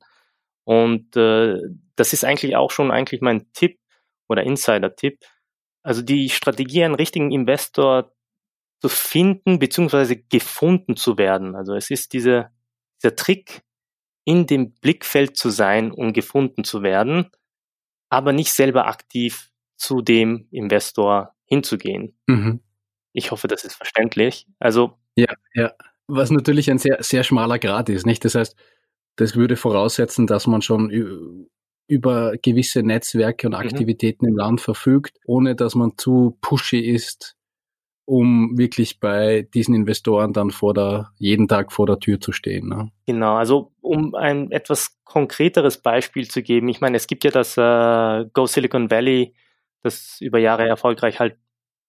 Und 0.65 1.17
äh, 1.17 1.59
das 1.97 2.13
ist 2.13 2.25
eigentlich 2.25 2.57
auch 2.57 2.71
schon 2.71 2.91
eigentlich 2.91 3.21
mein 3.21 3.53
Tipp 3.53 3.79
oder 4.29 4.43
Insider-Tipp. 4.43 5.25
Also 5.83 6.03
die 6.03 6.29
Strategie, 6.31 6.85
einen 6.85 6.97
richtigen 6.97 7.31
Investor 7.31 8.13
zu 8.81 8.89
finden 8.89 9.59
beziehungsweise 9.59 10.17
gefunden 10.17 10.97
zu 10.97 11.19
werden. 11.19 11.55
Also 11.55 11.75
es 11.75 11.91
ist 11.91 12.13
diese, 12.13 12.51
dieser 13.03 13.15
Trick, 13.17 13.63
in 14.25 14.47
dem 14.47 14.75
Blickfeld 14.75 15.37
zu 15.37 15.51
sein, 15.51 15.93
um 15.93 16.13
gefunden 16.13 16.65
zu 16.65 16.83
werden 16.83 17.31
aber 18.17 18.33
nicht 18.33 18.51
selber 18.51 18.87
aktiv 18.87 19.51
zu 19.77 20.01
dem 20.01 20.49
Investor 20.51 21.35
hinzugehen. 21.45 22.17
Mhm. 22.27 22.61
Ich 23.13 23.31
hoffe, 23.31 23.47
das 23.47 23.63
ist 23.63 23.75
verständlich. 23.75 24.47
Also 24.59 24.95
ja, 25.17 25.33
ja. 25.53 25.73
Was 26.07 26.31
natürlich 26.31 26.71
ein 26.71 26.79
sehr, 26.79 27.03
sehr 27.03 27.25
schmaler 27.25 27.59
Grad 27.59 27.91
ist, 27.91 28.07
nicht? 28.07 28.25
Das 28.25 28.35
heißt, 28.35 28.57
das 29.17 29.37
würde 29.37 29.57
voraussetzen, 29.57 30.27
dass 30.27 30.47
man 30.47 30.63
schon 30.63 30.91
über 31.89 32.37
gewisse 32.39 32.83
Netzwerke 32.83 33.49
und 33.49 33.53
mhm. 33.53 33.59
Aktivitäten 33.59 34.25
mhm. 34.25 34.33
im 34.33 34.39
Land 34.39 34.61
verfügt, 34.63 35.19
ohne 35.27 35.55
dass 35.55 35.75
man 35.75 35.93
zu 35.99 36.39
pushy 36.41 36.81
ist, 36.81 37.36
um 38.07 38.57
wirklich 38.57 39.01
bei 39.01 39.43
diesen 39.53 39.75
Investoren 39.75 40.33
dann 40.33 40.51
vor 40.51 40.73
der, 40.73 41.11
jeden 41.19 41.49
Tag 41.49 41.73
vor 41.73 41.87
der 41.87 41.99
Tür 41.99 42.21
zu 42.21 42.33
stehen. 42.33 42.69
Ne? 42.69 42.91
Genau, 43.07 43.35
also 43.35 43.73
um 43.81 44.15
ein 44.15 44.51
etwas 44.53 44.97
konkreteres 45.05 45.79
Beispiel 45.79 46.29
zu 46.29 46.43
geben, 46.43 46.69
ich 46.69 46.81
meine, 46.81 46.97
es 46.97 47.09
gibt 47.09 47.25
ja 47.25 47.31
das 47.31 47.57
äh, 47.57 48.29
Go 48.33 48.47
Silicon 48.47 48.91
Valley, 48.91 49.35
das 49.83 50.19
über 50.21 50.39
Jahre 50.39 50.67
erfolgreich 50.67 51.21
halt 51.21 51.37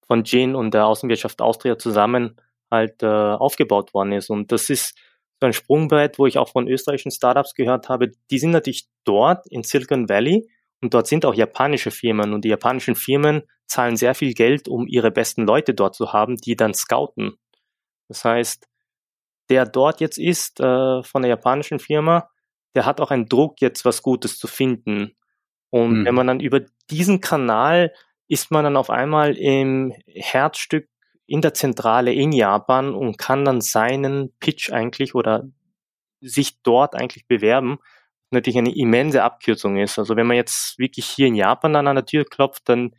von 0.07 0.24
Gin 0.24 0.55
und 0.55 0.74
der 0.74 0.88
Außenwirtschaft 0.88 1.41
Austria 1.41 1.78
zusammen 1.78 2.36
halt 2.72 3.03
äh, 3.03 3.07
aufgebaut 3.07 3.93
worden 3.93 4.13
ist. 4.13 4.30
Und 4.30 4.51
das 4.51 4.70
ist 4.70 4.97
so 5.39 5.45
ein 5.45 5.53
Sprungbrett, 5.53 6.18
wo 6.18 6.26
ich 6.26 6.38
auch 6.38 6.49
von 6.49 6.68
österreichischen 6.68 7.11
Startups 7.11 7.53
gehört 7.53 7.89
habe. 7.89 8.11
Die 8.32 8.39
sind 8.39 8.51
natürlich 8.51 8.88
dort 9.03 9.45
in 9.47 9.63
Silicon 9.63 10.09
Valley 10.09 10.49
und 10.82 10.93
dort 10.93 11.07
sind 11.07 11.26
auch 11.26 11.36
japanische 11.36 11.91
Firmen 11.91 12.34
und 12.34 12.43
die 12.43 12.49
japanischen 12.49 12.95
Firmen 12.95 13.43
zahlen 13.68 13.97
sehr 13.97 14.15
viel 14.15 14.34
Geld, 14.34 14.68
um 14.68 14.88
ihre 14.88 15.11
besten 15.11 15.45
Leute 15.45 15.74
dort 15.74 15.95
zu 15.95 16.13
haben, 16.13 16.38
die 16.38 16.55
dann 16.55 16.74
scouten. 16.74 17.38
Das 18.07 18.24
heißt, 18.24 18.68
der 19.49 19.65
dort 19.65 20.01
jetzt 20.01 20.18
ist 20.18 20.59
äh, 20.59 21.03
von 21.03 21.22
der 21.22 21.30
japanischen 21.30 21.80
Firma, 21.80 22.30
der 22.76 22.86
hat 22.86 23.01
auch 23.01 23.11
einen 23.11 23.28
Druck, 23.28 23.61
jetzt 23.61 23.86
was 23.86 24.01
Gutes 24.01 24.38
zu 24.38 24.47
finden. 24.47 25.15
Und 25.70 26.01
mhm. 26.01 26.05
wenn 26.05 26.15
man 26.15 26.28
dann 26.28 26.39
über 26.39 26.61
diesen 26.89 27.22
Kanal 27.22 27.91
ist 28.28 28.51
man 28.51 28.63
dann 28.63 28.78
auf 28.78 28.89
einmal 28.89 29.36
im 29.38 29.93
Herzstück 30.05 30.89
in 31.26 31.41
der 31.41 31.53
Zentrale 31.53 32.13
in 32.13 32.32
Japan 32.32 32.93
und 32.93 33.18
kann 33.18 33.45
dann 33.45 33.61
seinen 33.61 34.34
Pitch 34.39 34.72
eigentlich 34.72 35.15
oder 35.15 35.47
sich 36.22 36.61
dort 36.61 36.95
eigentlich 36.95 37.28
bewerben. 37.28 37.80
Natürlich 38.32 38.57
eine 38.57 38.76
immense 38.76 39.24
Abkürzung 39.24 39.78
ist. 39.78 39.97
Also 39.97 40.15
wenn 40.15 40.28
man 40.28 40.36
jetzt 40.36 40.78
wirklich 40.78 41.05
hier 41.05 41.28
in 41.28 41.36
Japan 41.36 41.74
dann 41.74 41.88
an 41.88 41.95
der 41.95 42.05
Tür 42.05 42.26
klopft, 42.26 42.68
dann 42.68 42.95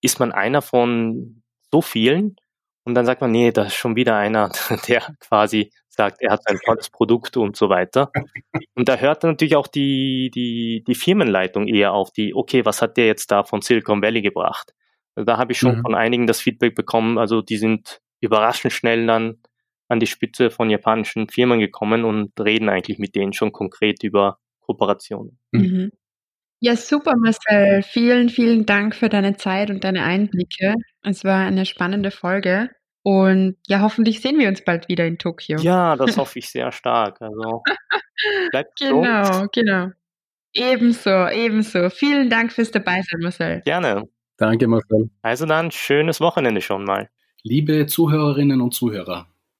ist 0.00 0.20
man 0.20 0.32
einer 0.32 0.62
von 0.62 1.42
so 1.70 1.82
vielen 1.82 2.36
und 2.84 2.94
dann 2.94 3.04
sagt 3.04 3.20
man, 3.20 3.32
nee, 3.32 3.50
da 3.50 3.64
ist 3.64 3.74
schon 3.74 3.96
wieder 3.96 4.16
einer, 4.16 4.50
der 4.88 5.02
quasi 5.20 5.72
sagt, 5.88 6.22
er 6.22 6.32
hat 6.32 6.42
ein 6.46 6.58
tolles 6.64 6.90
Produkt 6.90 7.36
und 7.36 7.56
so 7.56 7.68
weiter. 7.68 8.12
Und 8.74 8.88
da 8.88 8.96
hört 8.96 9.24
natürlich 9.24 9.56
auch 9.56 9.66
die, 9.66 10.30
die, 10.32 10.84
die 10.86 10.94
Firmenleitung 10.94 11.66
eher 11.66 11.92
auf 11.92 12.12
die, 12.12 12.34
okay, 12.34 12.64
was 12.64 12.82
hat 12.82 12.96
der 12.96 13.06
jetzt 13.06 13.30
da 13.30 13.42
von 13.44 13.62
Silicon 13.62 14.02
Valley 14.02 14.22
gebracht? 14.22 14.74
Da 15.16 15.38
habe 15.38 15.52
ich 15.52 15.58
schon 15.58 15.78
mhm. 15.78 15.82
von 15.82 15.94
einigen 15.94 16.26
das 16.26 16.40
Feedback 16.40 16.74
bekommen, 16.74 17.18
also 17.18 17.40
die 17.40 17.56
sind 17.56 18.00
überraschend 18.20 18.72
schnell 18.72 19.06
dann 19.06 19.38
an 19.88 20.00
die 20.00 20.06
Spitze 20.06 20.50
von 20.50 20.68
japanischen 20.68 21.28
Firmen 21.28 21.58
gekommen 21.58 22.04
und 22.04 22.38
reden 22.38 22.68
eigentlich 22.68 22.98
mit 22.98 23.14
denen 23.14 23.32
schon 23.32 23.52
konkret 23.52 24.02
über 24.04 24.38
Kooperationen. 24.60 25.38
Mhm. 25.52 25.60
mhm. 25.60 25.92
Ja, 26.60 26.74
super, 26.76 27.14
Marcel. 27.16 27.82
Vielen, 27.82 28.28
vielen 28.28 28.64
Dank 28.66 28.94
für 28.94 29.08
deine 29.08 29.36
Zeit 29.36 29.70
und 29.70 29.84
deine 29.84 30.02
Einblicke. 30.04 30.74
Es 31.02 31.24
war 31.24 31.44
eine 31.46 31.66
spannende 31.66 32.10
Folge. 32.10 32.70
Und 33.02 33.56
ja, 33.68 33.82
hoffentlich 33.82 34.20
sehen 34.20 34.38
wir 34.38 34.48
uns 34.48 34.64
bald 34.64 34.88
wieder 34.88 35.06
in 35.06 35.18
Tokio. 35.18 35.58
Ja, 35.60 35.94
das 35.96 36.16
hoffe 36.16 36.38
ich 36.40 36.48
sehr 36.50 36.72
stark. 36.72 37.20
Also 37.20 37.62
bleibt 38.50 38.78
Genau, 38.80 39.24
so. 39.32 39.46
genau. 39.52 39.88
Ebenso, 40.54 41.28
ebenso. 41.28 41.90
Vielen 41.90 42.30
Dank 42.30 42.50
fürs 42.52 42.70
Dabeisein, 42.70 43.20
Marcel. 43.20 43.62
Gerne. 43.64 44.04
Danke, 44.38 44.66
Marcel. 44.66 45.10
Also 45.22 45.46
dann, 45.46 45.70
schönes 45.70 46.20
Wochenende 46.20 46.60
schon 46.62 46.84
mal. 46.84 47.08
Liebe 47.42 47.86
Zuhörerinnen 47.86 48.60
und 48.60 48.72
Zuhörer, 48.74 49.28